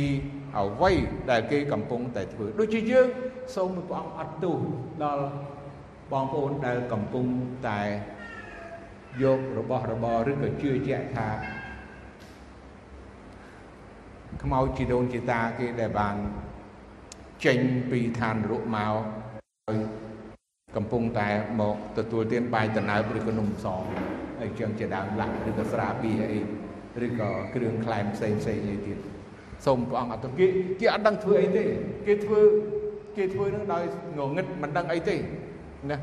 [0.56, 0.92] អ្វី
[1.30, 3.08] ដែលគេកំពុងតែធ្វើដូចជាយើង
[3.56, 4.58] សូមព្រះអង្គអត់ទោស
[5.04, 5.24] ដល់
[6.12, 7.26] បងប្អូនដែលកំពុង
[7.68, 7.80] តែ
[9.22, 11.28] យករបស់របរឬក៏ជឿជាក់ថា
[14.42, 16.16] ខ្មោចជីដូនជីតាគេដែលបាន
[17.44, 17.58] ចេញ
[17.90, 18.94] ពីឋានរកមក
[20.76, 21.28] កំពុងតែ
[21.60, 23.66] មកទទួលទានបាយតណើបឬក៏នំស
[24.42, 26.40] អីចឹងជាដើមឡាក់ឬក៏ស្រាបៀអី
[27.06, 28.98] ឬក៏គ្រឿងក្លែមផ្សេងផ្សេងអីទៀត
[29.66, 30.46] សូមព្រះអង្គអត់គេ
[30.80, 31.64] គេអត់ដឹងធ្វើអីទេ
[32.06, 32.40] គេធ្វើ
[33.16, 33.84] គេធ្វើនឹងដោយ
[34.18, 35.16] ងងឹតមិនដឹងអីទេ
[35.90, 35.98] ណា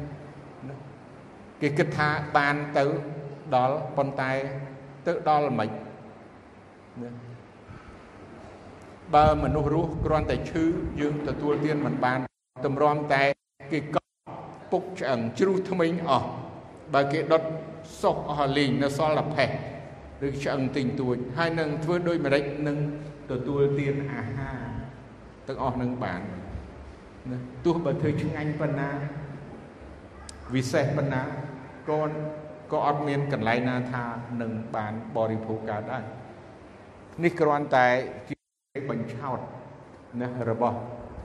[1.61, 2.85] គេគិតថាបានទៅ
[3.55, 4.31] ដល់ប៉ុន្តែ
[5.07, 5.69] ទៅដល់មិន
[7.01, 7.09] ណា
[9.15, 10.63] បើមនុស្សរស់គ្រាន់តែឈឺ
[10.99, 12.19] យើងទទួលទានមិនបាន
[12.65, 13.23] តម្រាំតែ
[13.71, 14.00] គេកប់
[14.71, 16.29] ពុកឆ្អឹងជ្រុះថ្មិញអស់
[16.93, 17.43] បើគេដុត
[18.01, 19.49] សុះអស់លីងនៅសល់តែផេះ
[20.27, 22.77] ឬឆ្អឹងទិញទួចហើយនឹងធ្វើដូចម្ដេចនឹង
[23.31, 24.61] ទទួលទានអាហារ
[25.47, 26.21] ទាំងអស់នឹងបាន
[27.31, 28.89] ណាទោះបើធ្វើឆ្ងាញ់ប៉ុណ្ណា
[30.55, 31.21] វិសេសប៉ុណ្ណា
[31.89, 32.01] ក៏
[32.71, 34.03] ក៏អត់មានកន្លែងណាថា
[34.41, 36.03] នឹងបានបរិភោគកើតដែរ
[37.23, 37.87] នេះគ្រាន់តែ
[38.29, 39.39] ជាបញ្ឆោត
[40.21, 40.77] ណារបស់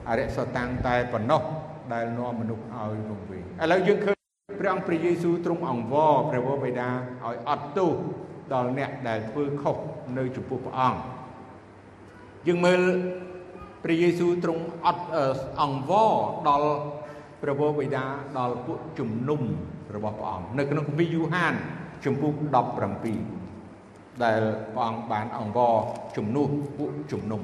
[0.07, 1.41] អរិយសតាំងតែប៉ុណ្ណោះ
[1.93, 4.17] ដែលនាំមនុស្សឲ្យវង្វេងឥឡូវយើងឃើញ
[4.59, 6.89] ព្រះអង្គព្រះយេស៊ូវទ្រង់អង្វរព្រះវរបិតា
[7.25, 7.91] ឲ្យអត់ទោស
[8.53, 9.77] ដល់អ្នកដែលធ្វើខុស
[10.17, 10.99] នៅចំពោះព្រះអង្គ
[12.47, 12.81] យើងមើល
[13.83, 15.05] ព្រះយេស៊ូវទ្រង់អត់
[15.61, 16.13] អង្វរ
[16.49, 16.71] ដល់
[17.41, 18.03] ព្រះវរបិតា
[18.37, 19.41] ដល់ពួកជំនុំ
[19.95, 21.53] របស់ព្រះអង្គនៅក្នុងគម្ពីរយូហាន
[22.05, 22.33] ជំពូក
[23.47, 24.41] 17ដែល
[24.73, 25.75] ព្រះអង្គបានអង្វរ
[26.17, 26.47] ជំនួស
[26.77, 27.41] ពួកជំនុំ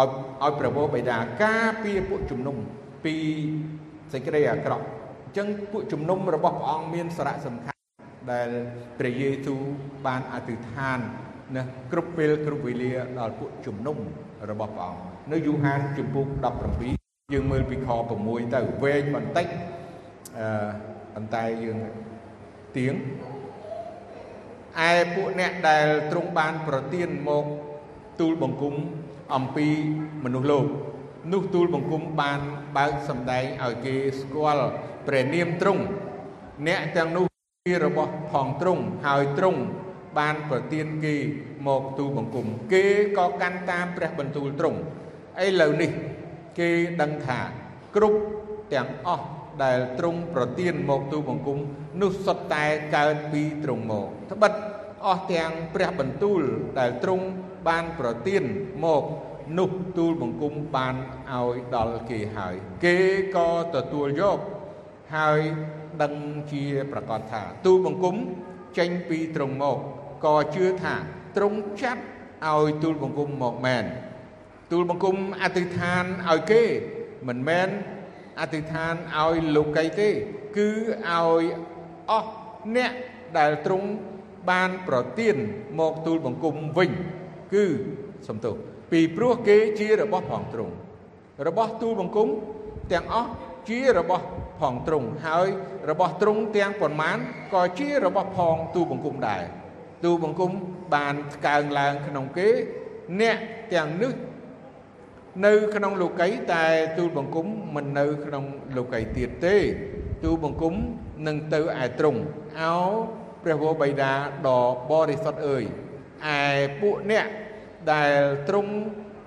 [0.00, 0.08] ឲ្យ
[0.42, 2.56] ឲ្យព្រះវរបិតាការពារពួកជំនុំ
[3.04, 3.14] ពី
[4.12, 7.80] សេចក្តីអាក្រក់អញ្ចឹងពួកជំនុំរបស់ព្រះអង្គមានសារៈសំខាន់
[8.32, 8.48] ដែល
[8.98, 9.60] ព្រះយេស៊ូវ
[10.06, 10.98] បានអធិដ្ឋាន
[11.56, 13.96] ណាគ្រប់ពេលគ្រប់វេលាដល់ពួកជំនុំ
[14.50, 15.02] របស់ព្រះអង្គ
[15.32, 16.26] នៅយូហានជំពូក
[16.78, 17.88] 17យើងមើលពីខ
[18.22, 19.46] 6ទៅវែងបន្តិច
[20.38, 20.46] អឺ
[21.14, 21.78] ប៉ុន្តែយើង
[22.76, 22.94] ទៀង
[24.88, 27.44] ឯពួកអ្នកដែលទ្រង់បានប្រទានមក
[28.20, 28.74] ទូលបង្គំ
[29.34, 29.68] អំពី
[30.24, 30.66] មនុស្សលោក
[31.32, 32.40] នោះទូលបង្គំបាន
[32.76, 34.66] បើកសម្ដែងឲ្យគេស្គាល់
[35.06, 35.82] ព្រះនាមទ្រង់
[36.66, 37.26] អ្នកទាំងនោះ
[37.66, 39.60] ជារបស់ផងទ្រង់ហើយទ្រង់
[40.18, 41.14] បានប្រទានគេ
[41.66, 42.84] មកទូលបង្គំគេ
[43.18, 44.78] ក៏កាន់តាមព្រះបន្ទូលទ្រង់
[45.44, 45.90] ឥឡូវនេះ
[46.58, 47.40] គេដឹងថា
[47.96, 48.20] គ្រប់
[48.74, 49.26] ទាំងអស់
[49.64, 51.58] ដែលទ្រង់ប្រទានមកទូលបង្គំ
[52.00, 52.64] នោះសុទ្ធតែ
[52.96, 54.52] កើតពីទ្រង់មកត្បិត
[55.06, 56.40] អស់ទាំងព្រះបន្ទូល
[56.78, 57.26] ដែលទ្រង់
[57.68, 58.42] បានប្រទាន
[58.84, 59.04] មក
[59.58, 60.94] នោះទូលបង្គំបាន
[61.32, 62.96] ឲ្យដល់គេហើយ គេ
[63.36, 64.38] ក៏ទទួលយក
[65.16, 65.40] ហើយ
[66.02, 66.14] ដឹង
[66.52, 68.16] ជាប្រកាសថា ទូលបង្គំ
[68.78, 69.78] ចេញពីទ្រង់មក
[70.24, 70.94] ក៏ជឿថា
[71.36, 72.02] ទ្រង់ចាត់
[72.48, 73.84] ឲ្យទូលបង្គំមកមែន
[74.72, 76.62] ទូលបង្គំអធិដ្ឋានឲ្យគេ
[77.28, 77.68] មិនមែន
[78.40, 80.08] អធិដ្ឋានឲ្យលោកីទេ
[80.56, 80.70] គឺ
[81.08, 81.44] ឲ្យ
[82.10, 82.30] អស់
[82.76, 82.92] អ្នក
[83.38, 83.88] ដែលទ្រង់
[84.50, 85.36] បានប្រទាន
[85.80, 86.90] មកទូលបង្គំវិញ
[87.54, 87.64] គឺ
[88.28, 88.54] សំទោស
[88.92, 90.74] ពីព្រោះគេជារបស់ផងទ្រង់
[91.46, 92.28] របស់ទូលបង្គំ
[92.92, 93.30] ទាំងអស់
[93.68, 94.24] ជារបស់
[94.60, 95.48] ផងទ្រង់ហើយ
[95.90, 97.18] របស់ទ្រង់ទាំងប៉ុន្មាន
[97.54, 99.42] ក៏ជារបស់ផងទូលបង្គំដែរ
[100.04, 100.50] ទូលបង្គំ
[100.94, 102.48] បានស្កើងឡើងក្នុងគេ
[103.20, 103.38] អ្នក
[103.74, 104.12] ទាំងនេះ
[105.46, 106.64] នៅក្នុងលោកីយតែ
[106.98, 108.44] ទូលបង្គំមិននៅក្នុង
[108.76, 109.56] លោកីយទៀតទេ
[110.24, 110.74] ទូលបង្គំ
[111.26, 112.20] នឹងទៅឯទ្រង់
[112.60, 112.76] អោ
[113.44, 114.12] ព្រះវរបិតា
[114.48, 115.64] ដ៏បរិសុទ្ធអើយ
[116.36, 116.40] ឯ
[116.80, 117.26] ពួកអ្នក
[117.92, 118.72] ដែលទ្រង់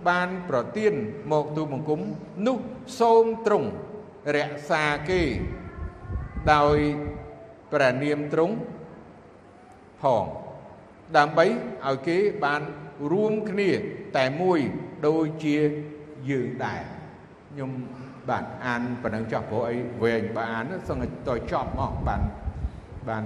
[0.07, 0.93] បានប្រទាន
[1.31, 2.01] មកទូលបង្គំ
[2.47, 2.57] នោះ
[2.99, 3.69] សូមទ្រង់
[4.35, 5.21] រក្សាគេ
[6.53, 6.77] ដោយ
[7.71, 8.55] ព្រះនាមទ្រង់
[10.01, 10.25] ផង
[11.17, 11.45] ដើម្បី
[11.85, 12.61] ឲ្យគេបាន
[13.11, 13.69] រួមគ្នា
[14.17, 14.59] តែមួយ
[15.07, 15.57] ដូចជា
[16.29, 16.81] យើងដែរ
[17.51, 17.71] ខ្ញុំ
[18.29, 22.21] បាទអានប៉ុណ្ណឹងចប់ព្រោះអីវែងបើអានសឹងតែចប់មកបាន
[23.09, 23.23] បាន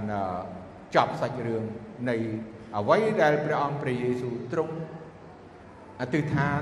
[0.94, 1.64] ចប់សាច់រឿង
[2.10, 2.16] នៃ
[2.76, 4.74] អ្វីដែលព្រះអង្គព្រះយេស៊ូវទ្រង់
[6.00, 6.60] អធិដ្ឋាន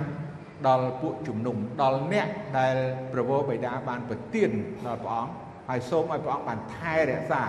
[0.67, 2.77] ដល់ពួកជំនុំដល់អ្នកដែល
[3.13, 4.51] ប្រវោបិតាបានប្រទាន
[4.87, 5.33] ដល់ព្រះអង្គ
[5.69, 7.45] ហើយសូមឲ្យព្រះអង្គបានថែរក្សា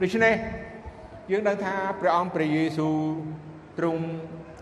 [0.00, 0.34] ដូច្នេះ
[1.30, 2.96] យើងដឹងថាព្រះអង្គព្រះយេស៊ូវ
[3.78, 4.04] ទ្រង់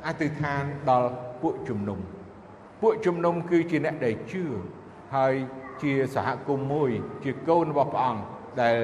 [0.07, 1.11] អធិដ្ឋានដល់
[1.43, 1.99] ពួកជំនុំ
[2.83, 4.45] ពួកជំនុំគឺជាអ្នកដែលជឿ
[5.17, 5.35] ហើយ
[5.83, 6.91] ជាសហគមន៍មួយ
[7.25, 8.23] ជាកូនរបស់ព្រះអង្គ
[8.63, 8.79] ដែល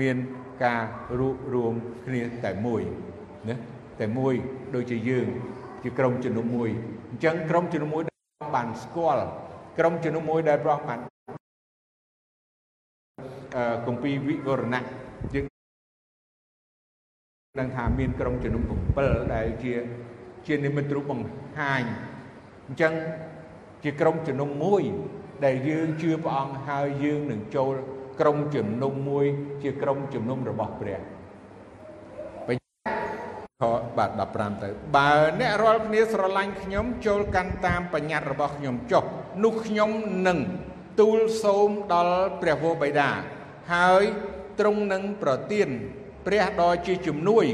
[0.00, 0.16] មាន
[0.64, 0.82] ការ
[1.18, 1.74] រួបរวม
[2.06, 2.82] គ្នាតែមួយ
[3.48, 3.54] ណា
[4.00, 4.34] តែមួយ
[4.74, 5.28] ដូចជាយើង
[5.86, 6.70] ជាក្រុមជំនុំមួយ
[7.10, 8.02] អញ្ចឹងក្រុមជំនុំមួយ
[8.54, 9.24] បានស្គាល់
[9.78, 11.00] ក្រុមជំនុំមួយដែលព្រះអង្គបាន
[13.56, 14.82] អឺគម្ពីរវិវរណៈ
[15.34, 15.46] យើង
[17.60, 18.62] ដឹងថាមានក្រុមជំនុំ
[18.98, 19.74] 7ដែលជា
[20.46, 21.82] ជានិមិត្តរូបបង្ហាញ
[22.66, 22.92] អញ្ចឹង
[23.84, 24.82] ជាក្រុមជំនុំមួយ
[25.44, 27.74] ដែលយើងជឿព្រះអង្គហើយយើងនឹងចូល
[28.20, 29.26] ក្រុមជំនុំមួយ
[29.62, 31.15] ជាក្រុមជំនុំរបស់ព្រះខ
[33.98, 39.04] បាទ15ទៅបើអ្នករាល់គ្នាស្រឡាញ់ខ្ញុំចូលកាន់តាមបញ្ញត្តិរបស់ខ្ញុំចុះ
[39.44, 39.90] នោះខ្ញុំ
[40.26, 40.38] នឹង
[41.00, 43.10] ទូលសូមដល់ព្រះវរបិតា
[43.74, 44.04] ហើយ
[44.58, 45.68] ទ្រង់នឹងប្រទាន
[46.26, 47.44] ព្រះដ៏ជាជំនួយ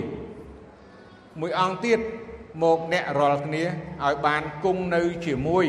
[1.41, 1.99] មួយអង្គទៀត
[2.63, 3.65] មកអ្នករាល់គ្នា
[4.05, 5.67] ឲ្យបានគង់នៅជាមួយ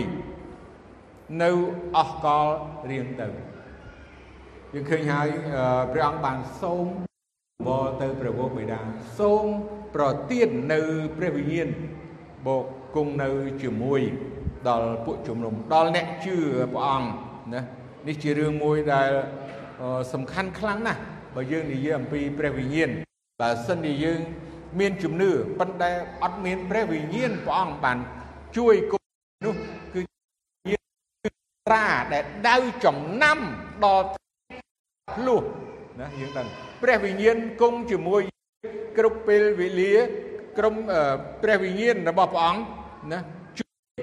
[1.43, 1.51] នៅ
[1.97, 2.47] អស់កល
[2.91, 3.27] រៀងទៅ
[4.73, 5.27] យើងឃើញហើយ
[5.91, 6.86] ព្រះអង្គបានសូម
[7.67, 8.80] បរទៅព្រះវរបិតា
[9.19, 9.45] សូម
[9.95, 10.80] ប្រទាននៅ
[11.17, 11.69] ព្រះវិញ្ញាណ
[12.45, 13.30] បូកគង់នៅ
[13.62, 14.02] ជាមួយ
[14.67, 16.36] ដល់ពួកជំនុំដល់អ្នកជឿ
[16.73, 17.10] ព្រះអង្គ
[17.54, 17.62] ណា
[18.08, 19.10] នេះជារឿងមួយដែល
[20.13, 20.99] សំខាន់ខ្លាំងណាស់
[21.36, 22.89] បើយើងនិយាយអំពីព្រះវិញ្ញាណ
[23.41, 24.19] បើសិនជាយើង
[24.80, 25.91] មានជំនឿប៉ុន្តែ
[26.23, 27.97] អត់មានព្រះវិញ្ញាណព្រះអង្គបាន
[28.58, 29.04] ជួយគុំ
[29.45, 29.56] នោះ
[29.93, 30.02] គឺ
[30.67, 30.76] ជា
[31.67, 33.39] ត្រាដែលដៅចំណាំ
[33.84, 34.06] ដល់
[35.13, 35.43] ភ្លោះ
[35.99, 36.47] ណាយើងដឹង
[36.84, 38.22] ព្រះវិញ្ញាណគង់ជាមួយ
[38.98, 39.93] គ្រប់ពេលវេលា
[40.58, 40.76] ក្រុម
[41.43, 42.62] ព្រះវិញ្ញាណរបស់ព្រះអង្គ
[43.12, 43.19] ណា
[43.60, 43.67] ជួ
[43.98, 44.02] យ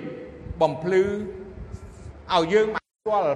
[0.60, 1.02] បំភ្លឺ
[2.34, 3.30] ឲ្យយើងបានស្គាល់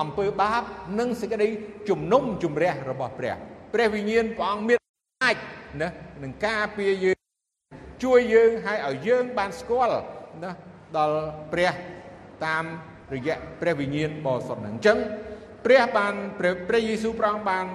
[0.00, 0.62] អំពើបាប
[0.98, 1.48] និងសេចក្តី
[1.88, 3.34] ជំនុំជម្រះរបស់ព្រះ
[3.74, 4.78] ព្រះវិញ្ញាណព្រះអង្គមាន
[5.22, 5.36] អាច
[5.80, 5.88] ណា
[6.22, 7.18] នឹងការពារយើង
[8.04, 9.98] ជួយយើងឲ្យឲ្យយើងបានស្គាល់
[10.44, 10.52] ណា
[10.96, 11.20] ដល់
[11.52, 11.72] ព្រះ
[12.46, 12.64] តាម
[13.14, 14.98] រយៈព្រះវិញ្ញាណបរិសុទ្ធហ្នឹងអញ្ចឹង
[15.66, 17.66] ព្រះបានព្រះយេស៊ូវព្រះអង្គបាន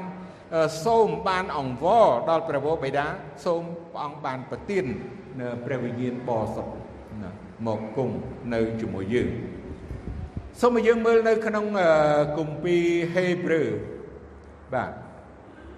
[0.86, 3.06] សូមបានអង្វរដល់ព្រះវរបិតា
[3.46, 3.64] សូម
[3.94, 4.86] ព្រះអង្គបានប្រទាន
[5.40, 6.74] នៅព្រះវិញ្ញាណបរិសុទ្ធ
[7.68, 8.16] មកគង់
[8.54, 9.30] នៅជាមួយយើង
[10.62, 11.66] សូមឲ្យយើងមើលនៅក្នុង
[12.38, 13.70] គម្ពីរហេព្រើរ
[14.74, 14.92] បាទ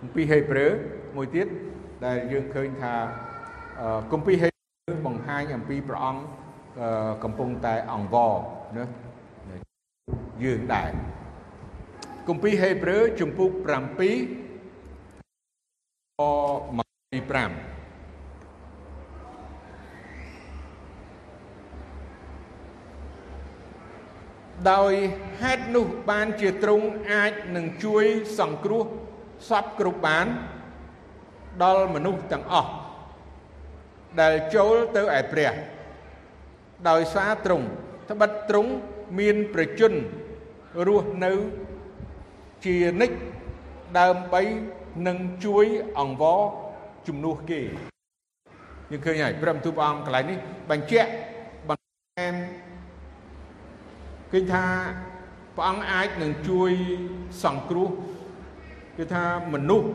[0.02, 0.72] គម្ពីរហេព្រើរ
[1.16, 1.48] មួយទៀត
[2.06, 2.94] ដែលយើងឃើញថា
[4.12, 6.22] គម្ពីរហេព្រើរបង្ហាញអំពីព្រះអង្គ
[7.24, 8.34] កំពុងតែអង្វរ
[8.78, 8.86] ណា
[10.44, 10.92] យើងដែរ
[12.28, 14.45] គម្ពីរហេព្រើរជំពូក7ខ
[16.16, 16.22] 25
[24.72, 24.94] ដោយ
[25.42, 28.06] ហេតុនោះបានជាទ្រង់អាចនឹងជួយ
[28.40, 28.84] សង្គ្រោះ
[29.50, 30.28] សពគ្រប់បាន
[31.64, 32.72] ដល់មនុស្សទាំងអស់
[34.22, 35.54] ដែលចូលទៅឯព្រះ
[36.90, 37.66] ដោយសារទ្រង់
[38.10, 38.72] ត្បិតទ្រង់
[39.20, 39.98] មានប្រជញ្ញ
[40.88, 41.34] រស់នៅ
[42.66, 43.18] ជានិច្ច
[44.00, 44.42] ដើម្បី
[45.08, 45.66] នឹងជួយ
[46.00, 46.42] អង្វរ
[47.08, 47.62] ជំនួសគេ
[48.92, 50.38] យើងឃើញហើយព្រះបន្ទូលព្រះអង្គកន្លែងនេះ
[50.70, 51.10] បញ្ជាក់
[51.70, 52.34] បន្ថែម
[54.32, 54.66] ឃើញថា
[55.56, 56.72] ព្រះអង្គអាចនឹងជួយ
[57.44, 57.90] សង្គ្រោះ
[58.98, 59.90] គឺថាមនុស្ស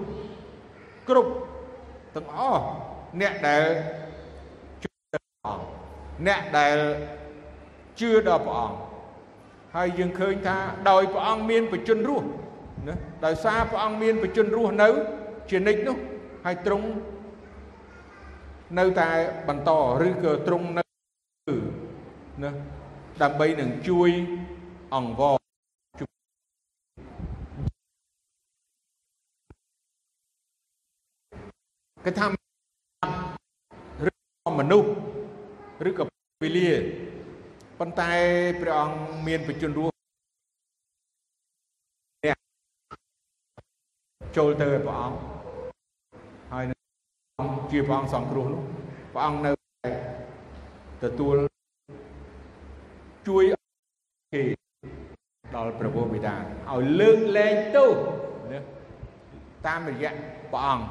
[1.08, 1.32] គ្រប់
[2.14, 2.64] ទាំងអស់
[3.20, 3.64] អ្នកដែល
[4.82, 5.64] ជឿដល់ព្រះអង្គ
[6.26, 6.76] អ្នកដែល
[8.00, 8.76] ជឿដល់ព្រះអង្គ
[9.74, 10.56] ហើយយើងឃើញថា
[10.90, 12.28] ដោយព្រះអង្គមានបជនរស់
[12.88, 14.88] ណាដោយសារព្រះអង្គមានបជនរស់នៅ
[15.50, 15.96] ជានិច្ចនោះ
[16.44, 16.88] ហើយទ្រង់
[18.78, 19.08] នៅតែ
[19.48, 19.70] បន្ត
[20.06, 20.82] ឬក៏ទ្រង់នៅ
[22.42, 22.50] ណា
[23.22, 24.10] ដើម្បីនឹងជួយ
[24.94, 25.36] អង្វរ
[32.04, 32.26] គេថា
[34.08, 34.10] ឬ
[34.60, 34.88] មនុស្ស
[35.88, 36.04] ឬក៏
[36.42, 36.70] វេលា
[37.78, 38.10] ប៉ុន្តែ
[38.60, 39.94] ព្រះអង្គមានបជនរស់
[42.24, 42.36] អ្នក
[44.36, 45.18] ចូលទៅព្រះអង្គ
[46.52, 46.64] ហើយ
[47.40, 48.62] អង្គជាព្រះអង្គសង្គ្រោះនោះ
[49.12, 49.50] ព្រះអង្គនៅ
[51.04, 51.36] ទទួល
[53.28, 53.44] ជួយ
[54.34, 54.42] គេ
[55.54, 56.34] ដល់ព្រះពុទ្ធបិតា
[56.70, 57.90] ឲ្យលើកលែងទោស
[59.66, 60.10] តាមរយៈ
[60.52, 60.84] ព្រះអង្គ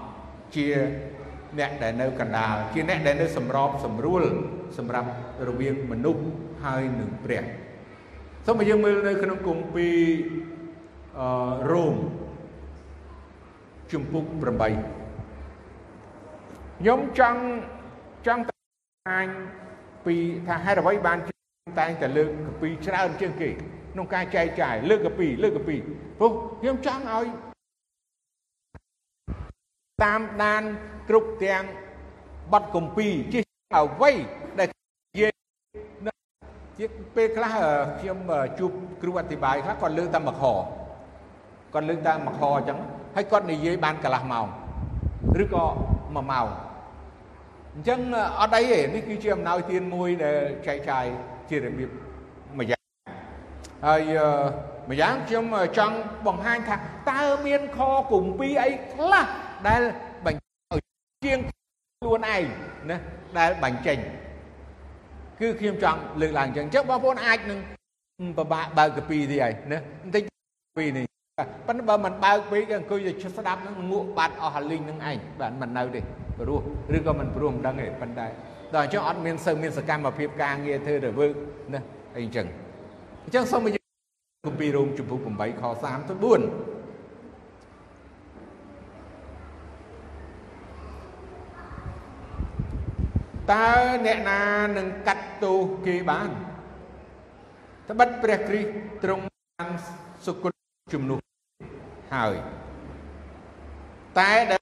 [0.56, 0.68] ជា
[1.60, 4.24] អ្នកដែលនៅកណ្ដាលជាអ្នកដែលនៅសម្របសម្រួល
[4.78, 5.10] សម្រាប់
[5.48, 6.24] រវាងមនុស្ស
[6.64, 7.44] ហើយនឹងព្រះ
[8.46, 9.98] សូមឲ្យយើងមើលនៅក្នុងគម្ពីរ
[11.20, 11.30] អឺ
[11.72, 11.96] រ៉ូម
[13.92, 14.40] ជំពូក8
[16.80, 17.42] ខ្ញុំចង់
[18.28, 19.28] ចង់បង្ហាញ
[20.06, 20.16] ពី
[20.48, 21.18] ថាហេតុអ្វីបាន
[21.80, 23.50] តែងតែលើកកពីច្រើនជាងគេ
[23.94, 25.76] ក្នុងការចែកចាយលើកកពីលើកកពី
[26.20, 27.28] ព្រោះខ្ញុំចង់ឲ្យ
[30.04, 30.64] តាមដាន
[31.10, 31.64] គ្រប់ទាំង
[32.54, 33.40] បទកម្ពីជា
[33.76, 34.12] អ្វី
[34.60, 35.34] ដែលនិយាយ
[36.80, 37.54] ជាពេលខ្លះ
[38.00, 38.18] ខ្ញុំ
[38.60, 38.72] ជួប
[39.02, 40.44] គ្រូអធិប្បាយខ្លះគាត់លើកតែមួយខ
[41.74, 42.78] គាត់លើកតែមួយខអញ្ចឹង
[43.16, 44.48] ហើយគាត់និយាយបានកន្លះម៉ោង
[45.44, 45.66] ឬក៏
[46.16, 46.48] មួយម៉ោង
[47.76, 48.00] អញ្ចឹង
[48.40, 51.06] អត់អីទេនេះគឺជាអំណោយទានមួយដែលចែកចាយ
[51.50, 51.90] ជារបៀប
[52.58, 52.84] មួយយ៉ាង
[53.86, 54.02] ហើយ
[54.90, 55.46] ម្យ៉ាងខ្ញុំ
[55.78, 55.96] ចង់
[56.28, 56.76] បង្ហាញថា
[57.10, 57.80] តើមានខ
[58.12, 59.26] គម្ពីរអីខ្លះ
[59.68, 59.82] ដែល
[60.26, 61.40] បញ្ជាង
[62.00, 62.44] ខ្លួនឯង
[62.90, 62.98] ណា
[63.40, 63.98] ដែលបញ្ចេញ
[65.40, 67.60] គឺខ្ញុំចង់លើកឡើងអញ្ចឹងអញ្ចឹងបងប្អូនអាចនឹង
[68.38, 70.24] ពិបាកបើកកាពីទីហើយណាបន្តិច
[70.80, 71.06] ពីនេះ
[71.68, 76.02] ប៉ុន្តែបើមិនបើកពេកអង្គុយទៅស្ដាប់នឹងងក់បាត់អស់អាលីងនឹងឯងបាទមិននៅទេ
[76.40, 76.60] ព្រោះ
[76.98, 78.28] ឬក៏មិនព្រោះមិនដឹងទេប៉ុន្តែ
[78.76, 81.28] ដល់អញ្ចឹងអត់មានសូវមានសកម្មភាពការងារធ្វើទៅវើ
[81.74, 81.82] ណា
[82.16, 82.48] អីអញ្ចឹង
[83.26, 83.68] អញ្ចឹងសូម
[84.46, 86.70] គម្ពីររ៉ូមជំពូក8ខ3ទៅ4
[93.52, 93.70] តើ
[94.06, 94.42] អ្នកណា
[94.78, 96.30] នឹងកាត់ទោសគេបាន
[97.90, 98.72] ត្បិតព្រះគ្រីស្ទ
[99.04, 99.24] ទ្រង់
[99.58, 99.70] បាន
[100.26, 100.52] សុគត
[100.94, 101.29] ជំនួស
[102.14, 102.36] ហើយ
[104.18, 104.62] តែដែល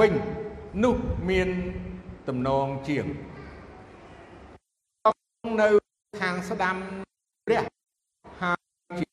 [0.00, 0.12] វិញ
[0.84, 0.96] នោះ
[1.30, 1.48] មាន
[2.28, 3.06] តំណងជាង
[5.60, 5.68] នៅ
[6.20, 6.76] ខាងស្ដាំ
[7.46, 7.62] ព្រះ
[8.40, 8.52] ហើ
[8.98, 9.08] យជា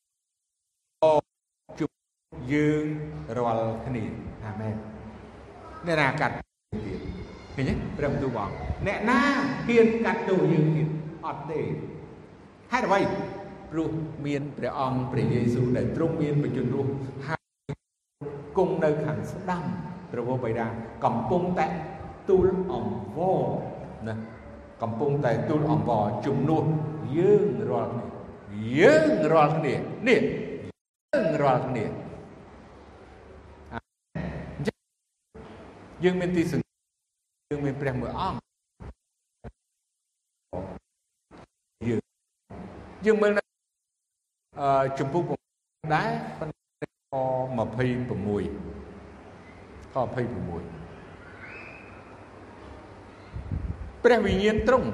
[1.80, 1.96] ជប់
[2.54, 2.86] យើង
[3.38, 4.04] រាល់គ្នា
[4.46, 4.76] អាមែន
[5.88, 6.34] អ្នកណាកាត់
[6.86, 7.00] ទៀត
[7.56, 8.50] ឃើញទេព្រះបន្ទូលបង
[8.88, 9.20] អ្នកណា
[9.68, 10.88] ហ៊ានកាត់ទោសយើងទៀត
[11.26, 11.60] អត់ទេ
[12.72, 13.00] ហេតុអ្វី
[13.72, 13.90] ព្រោះ
[14.26, 16.92] មានព្រះអង្គព្រះយេស៊ូវដែលទ្រង់មានបញ្ជនរស់
[17.28, 17.42] ហើយ
[18.58, 19.64] គង់នៅខាងស្ដាំ
[20.12, 20.66] ព្រះវរបិតា
[21.06, 21.66] កំពុងតែ
[22.30, 23.44] ទូលអង្វរ
[24.08, 24.16] ណា
[24.82, 26.64] កំពុងតែទូលអង្វរជំនួស
[27.18, 28.08] យើងរាល់គ្នា
[28.80, 29.76] យើងរាល់គ្នា
[30.08, 30.22] នេះ
[31.14, 31.86] យើងរាល់គ្នា
[36.04, 36.68] យើងមានទីសង្ឃ
[37.50, 38.40] យើងមានព្រះមួយអង្គ
[41.88, 42.02] យើង
[43.06, 43.47] យើងមើល
[44.62, 45.22] អឺចម្ពោះ
[45.96, 47.20] ដែរប៉ុន្តែខ26
[49.94, 50.02] ខ26
[54.04, 54.88] ព្រះវិញ្ញាណទ្រង់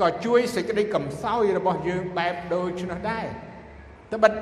[0.00, 3.26] ក៏ជួយសេចក្តីកំសោយរបស់យើងបែបដូចនោះដែរ
[4.12, 4.32] ត្បិត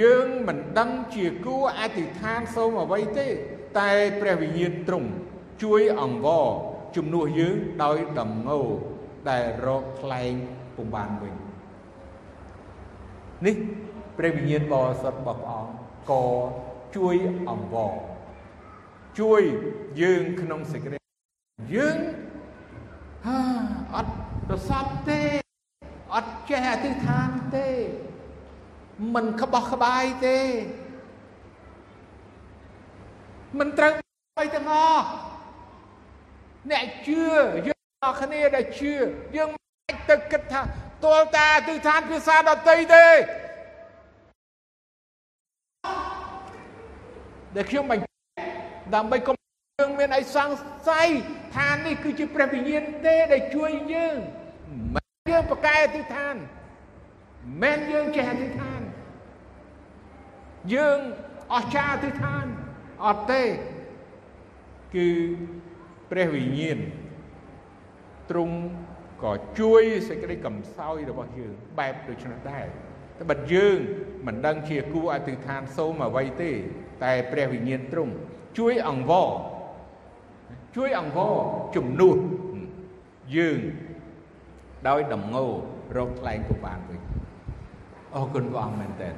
[0.00, 3.28] យើងមិនដឹងជាគួរអធិដ្ឋានសូមអ្វីទេ
[3.78, 5.08] តែព្រះវិញ្ញាណទ្រង់
[5.62, 6.46] ជួយអង្វរ
[6.96, 8.60] ជំនួសយើងដោយដំណោ
[9.28, 10.32] ដែលរកថ្លែង
[10.76, 11.45] ពុំបានវិញ
[13.44, 13.56] នេះ
[14.18, 15.72] ព្រះវិញ្ញាណបរិសុទ្ធរបស់ព្រះអង្គ
[16.10, 16.24] ក៏
[16.96, 17.14] ជួយ
[17.50, 17.92] អង្វរ
[19.20, 19.42] ជួយ
[20.00, 20.98] យើងក្នុងសេចក្តី
[21.74, 21.96] យើង
[23.94, 24.12] អត់
[24.48, 25.20] ប្រសពទេ
[26.14, 27.68] អត់ចេះអធិដ្ឋានទេ
[29.14, 30.38] មិនក្បោះក្បាយទេ
[33.58, 33.92] មិនត្រូវ
[34.40, 35.04] អីទាំងអស់
[36.70, 37.22] អ្នកជឿ
[37.66, 38.92] យើងអរគ្នាដែលជឿ
[39.36, 40.60] យើងមិនទៅគិតថា
[41.04, 43.06] ទល់តាអធិដ្ឋានភាសាដតីទេ
[47.54, 47.98] ដែលខ្ញុំមិន
[48.94, 49.36] ដើម្បីកុំ
[49.78, 51.08] យើងមានអីសង្ស័យ
[51.56, 54.16] ថានេះគឺជាព្រះវិញ្ញាណទេដែលជួយយើង
[54.94, 56.34] មិនយើងប្រកែអធិដ្ឋាន
[57.62, 58.80] មិនយើងចេះអធិដ្ឋាន
[60.74, 60.98] យើង
[61.54, 62.44] អស្ចារ្យអធិដ្ឋាន
[63.06, 63.42] អត់ទេ
[64.94, 65.08] គឺ
[66.10, 66.78] ព្រះវិញ្ញាណ
[68.30, 68.56] ទ្រង់
[69.22, 72.66] ក៏ជួយសេចក្តីកំសោយរបស់យើងបែបដូចនេះដែរ
[73.18, 73.78] តែបើយើង
[74.26, 76.50] មិនដឹងជាគួរអធិដ្ឋានសូមអ្វីទេ
[77.04, 78.12] តែព្រះវិញ្ញាណទ្រង់
[78.58, 79.28] ជួយអង្វរ
[80.76, 81.34] ជួយអង្វរ
[81.76, 82.16] ជំនួស
[83.36, 83.60] យើង
[84.88, 85.46] ដោយដំងោ
[85.96, 87.00] រកថ្លែងពុបានវិញ
[88.14, 89.10] អរគុណព្រះអង្គមែនតើ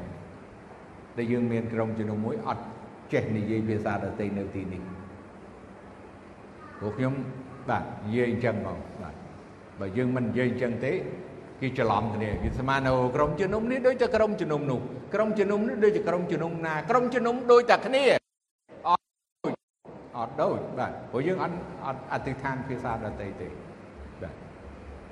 [1.16, 2.64] ដែលយើងមានក្រុមជំនុំមួយអត់
[3.12, 4.82] ចេះនិយាយភាសាដទៃនៅទីនេះ
[6.78, 7.14] ព្រោះខ្ញុំ
[7.68, 9.14] បាទនិយាយអញ្ចឹងមកបាទ
[9.80, 10.92] បើយើងមិននិយាយអញ្ចឹងទេ
[11.60, 14.80] គេច្រឡំគ្នាគេស្មាននៅក្រុមជំនុំនេះដូចតែក្រុមជំនុំនោះ
[15.14, 18.02] ក្រុមជំនុំនេះដូចតែក្រុមជំនុំណាក្រុមជំនុំដូចតែគ្នា
[20.18, 23.48] អត់ដូចបាទព្រោះយើងអត់អត់អធិដ្ឋានភាសាដទៃទេ
[24.22, 24.34] បាទ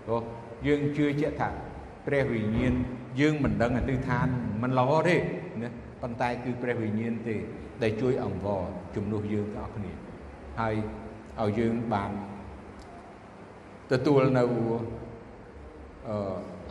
[0.05, 0.23] ព្រោះ
[0.67, 1.49] យើងជឿជាក់ថា
[2.07, 2.75] ព្រះវិញ្ញាណ
[3.21, 4.27] យើងមិនដឹងអធិដ្ឋាន
[4.63, 5.17] មិនល្អទេ
[5.63, 5.71] ណា
[6.03, 7.37] ប៉ុន្តែគឺព្រះវិញ្ញាណទេ
[7.83, 8.63] ដែលជួយអង្វរ
[8.97, 9.93] ជំនួសយើងទាំងអស់គ្នា
[10.61, 10.75] ហើយ
[11.41, 12.11] ឲ្យយើងបាន
[13.93, 14.43] ទទួលនៅ
[16.09, 16.17] អឺ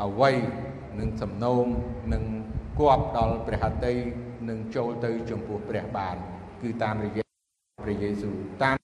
[0.03, 0.35] អវ័យ
[0.99, 1.67] នឹងសំណូម
[2.13, 2.23] នឹង
[2.79, 3.93] គប់ដល់ព្រះហត្ថី
[4.49, 6.15] នឹងចូលទៅចំពោះព្រះបាន
[6.61, 7.25] គឺតាមរយៈ
[7.83, 8.77] ព្រះយេស៊ូវតាម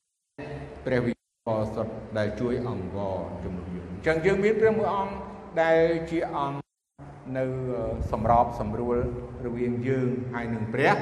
[0.85, 5.13] ព្រះវិញ្ញាណបរិសុទ្ធដែលជួយអង្វរជំនួសយើងអញ្ចឹងយើងមានព្រះមួយអង្គ
[5.61, 6.59] ដែលជាអង្គ
[7.37, 7.43] នៅ
[8.11, 8.97] សម្របសម្រួល
[9.45, 10.95] រវាងយើងហើយនឹងព្រះ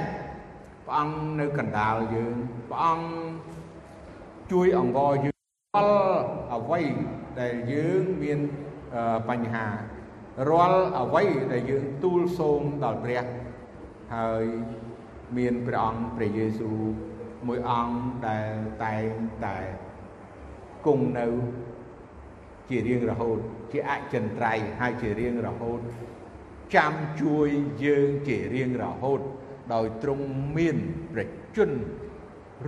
[0.85, 2.35] ព្រះអង្គនៅកណ្ដាលយើង
[2.69, 3.07] ព្រះអង្គ
[4.51, 5.38] ជួយអង្វរយើង
[5.77, 5.93] ល់
[6.55, 6.81] អ្វី
[7.41, 8.39] ដែលយើងមាន
[9.29, 9.67] បញ្ហា
[10.49, 13.25] រាល់អ្វីដែលយើងទូលសូមដល់ព្រះ
[14.15, 14.45] ហើយ
[15.37, 16.79] មានព្រះអង្គព្រះយេស៊ូវ
[17.47, 17.97] មួយអង្គ
[18.27, 18.51] ដែល
[18.85, 19.09] តែង
[19.45, 19.57] តែ
[20.85, 21.27] គង់នៅ
[22.69, 23.39] ជារៀងរហូត
[23.71, 25.79] ជាអចិន្ត្រៃយ៍ហើយជារៀងរហូត
[26.75, 27.47] ចាំជួយ
[27.85, 29.21] យើងជារៀងរហូត
[29.73, 30.25] ដោយទ្រង់
[30.57, 30.77] មាន
[31.13, 31.21] ប្រ
[31.57, 31.73] ជញ្ញ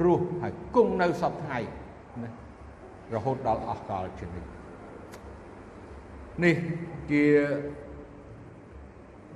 [0.04, 1.81] រស់ហើយគង់នៅសពថ្ងៃណា
[3.16, 4.49] រហូតដល់អស់កលជានិច្ច
[6.43, 6.55] នេះ
[7.12, 7.24] ជា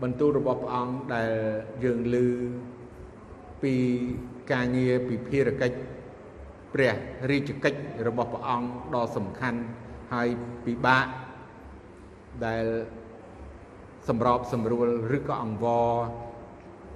[0.01, 1.31] បន្ទូលរបស់ព្រះអង្គដែល
[1.83, 2.15] យើងឮ
[3.63, 3.75] ពី
[4.51, 5.77] ការងារពីភារកិច្ច
[6.73, 6.93] ព្រះ
[7.29, 9.59] រាជកិច្ចរបស់ព្រះអង្គដ៏សំខាន់
[10.13, 10.27] ហើយ
[10.65, 11.05] ពិបាក
[12.45, 12.65] ដែល
[14.07, 15.89] សម្របសម្រួលឬក៏អង្វរ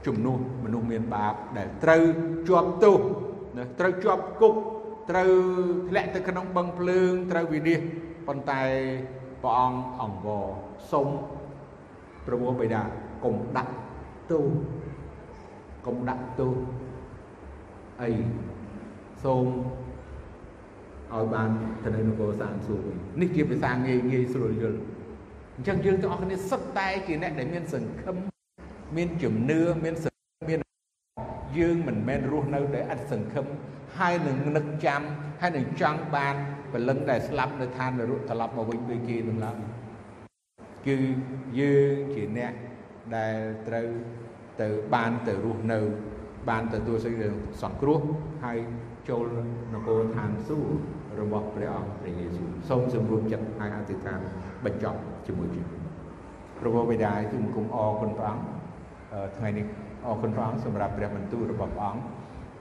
[0.05, 2.03] ជំនួសមនុស្សមានបាបដែលត្រូវ
[2.47, 2.99] ជាប់ទោស
[3.79, 4.55] ត្រូវជាប់គុក
[5.09, 5.31] ត្រូវ
[5.89, 7.89] ធ្លាក់ទៅក្នុងបឹងភ្លើងត្រូវវិនិច្ឆ័យ
[8.27, 8.61] ប៉ុន្តែ
[9.43, 10.45] ព្រះអង្គអង្វរ
[10.91, 11.07] សុំ
[12.25, 12.81] ប្រមោះបិតា
[13.23, 13.73] កុំដាក់
[14.31, 14.45] ទោស
[15.85, 16.53] កុំដាក់ទោស
[18.01, 18.11] អី
[19.23, 19.45] សូម
[21.13, 21.49] ឲ្យបាន
[21.83, 24.79] ទៅនៅនគរសានសួគ៌វិញនេះជាភាសាងាយងាយស្រួលយល់
[25.55, 28.15] អញ្ចឹងយើងទាំងអស់គ្នាសុទ្ធតែជាអ្នកដែលមានសង្ឃឹម
[28.97, 30.59] មានជំនឿមានសង្ឃឹមមាន
[31.57, 33.45] យើងមិនមែនរស់នៅដោយឥតសង្ឃឹម
[33.97, 35.01] ហើយនឹងនឹកចាំ
[35.41, 36.35] ហើយនឹងចង់បាន
[36.73, 39.57] ពលឹងដែលស្លាប់នៅឋាននរកត្រឡប់មកវិញដូចគេនឹងឡើយ
[40.87, 40.97] គឺ
[41.59, 42.53] យើងជាអ្នក
[43.17, 43.37] ដែល
[43.67, 43.87] ត្រូវ
[44.61, 45.79] ទៅបានទៅរស់នៅ
[46.49, 47.29] បានទទួលសេចក្តី
[47.63, 47.99] សង្គ្រោះ
[48.45, 48.57] ហើយ
[49.09, 49.25] ចូល
[49.73, 50.73] នគរឋានសួគ៌
[51.21, 54.19] របស់ព្រះអង្គព្រះយេស៊ូវសូមសម្រួមចិត្តហើយអធិដ្ឋាន
[54.65, 55.65] បញ្ចប់ជាមួយគ្នា
[56.59, 58.45] ព្រះបិតាទូមគុំអរគុណព្រះអង្គ
[59.37, 59.65] ថ្ងៃនេះ
[60.05, 62.01] អរគុណព្រះអង្គសម្រាប់ព្រះបន្ទូលរបស់ព្រះអង្គ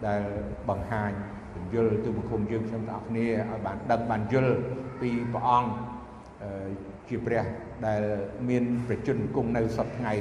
[0.07, 0.23] ដែល
[0.69, 1.13] បង្ហាញ
[1.55, 4.55] ពន្យល់ទូមគុំយើងខ្ញុំទាំងអស់គ្នាឲ្យបានដឹងបានយល់
[5.01, 5.71] ពីព្រះអង្គ
[7.09, 7.45] ជាព្រះ
[7.87, 8.03] ដែល
[8.49, 10.15] មានប្រជញ្ញគង់នៅសពថ្ងៃ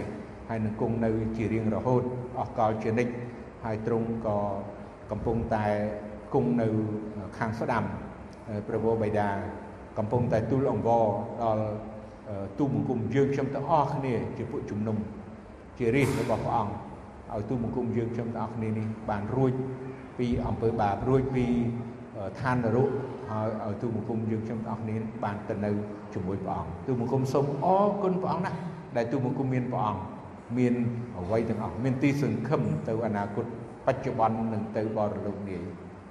[0.49, 2.01] ហើយនឹងគង់នៅជារៀងរហូត
[2.39, 3.13] អស់កលជានិច្ច
[3.65, 4.37] ហើយទ្រង់ក៏
[5.11, 5.65] កំពុងតែ
[6.33, 6.67] គង់នៅ
[7.37, 7.83] ខាងស្ដាំ
[8.67, 9.29] ព្រះវរបិតា
[9.97, 11.05] កំពុងតែទូលអង្វរ
[11.43, 11.65] ដល់
[12.59, 14.97] ទូបង្គំយើងខ្ញុំទាំងអស់គ្នាជាពួកជំនុំ
[15.77, 16.73] ជារាជរបស់ព្រះអង្គ
[17.37, 19.53] ឲ្យទូបង្គំយើងខ្ញុំទាំងអស់គ្នានេះបានរួច
[20.19, 21.45] ពីអំពើបាបរួចពី
[22.39, 22.89] ឋាននរក
[23.31, 25.71] ហើយឲ្យទូបង្គំយើងខ្ញុំទាំងអស់គ្នាបានទៅនៅ
[26.13, 28.57] ជាមួយព្រះអង្គទូបង្គំសូមអរគុណព្រះអង្គណាស់
[28.95, 30.01] ដែលទូបង្គំមានព្រះអង្គ
[30.57, 30.73] មាន
[31.19, 33.45] អ្វីទាំងអស់មានទីសង្ឃឹមទៅអនាគត
[33.87, 35.63] បច្ចុប្បន្ននិងទៅបរលោកនាយ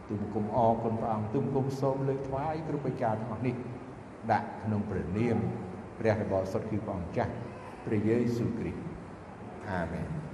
[0.09, 3.55] ទូបង្គំអរគុណព្រះអង្គទូបង្គំសូមលើកថ្វាយគ្រប់ប្រការទាំងអស់នេះ
[4.33, 5.37] ដាក់ក្នុងព្រះនាម
[5.99, 7.33] ព្រះរបស់សុទ្ធគឺព្រះអង្គចាស់
[7.85, 8.81] ព្រះយេស៊ូវគ្រីស្ទ
[9.71, 10.26] អាមែន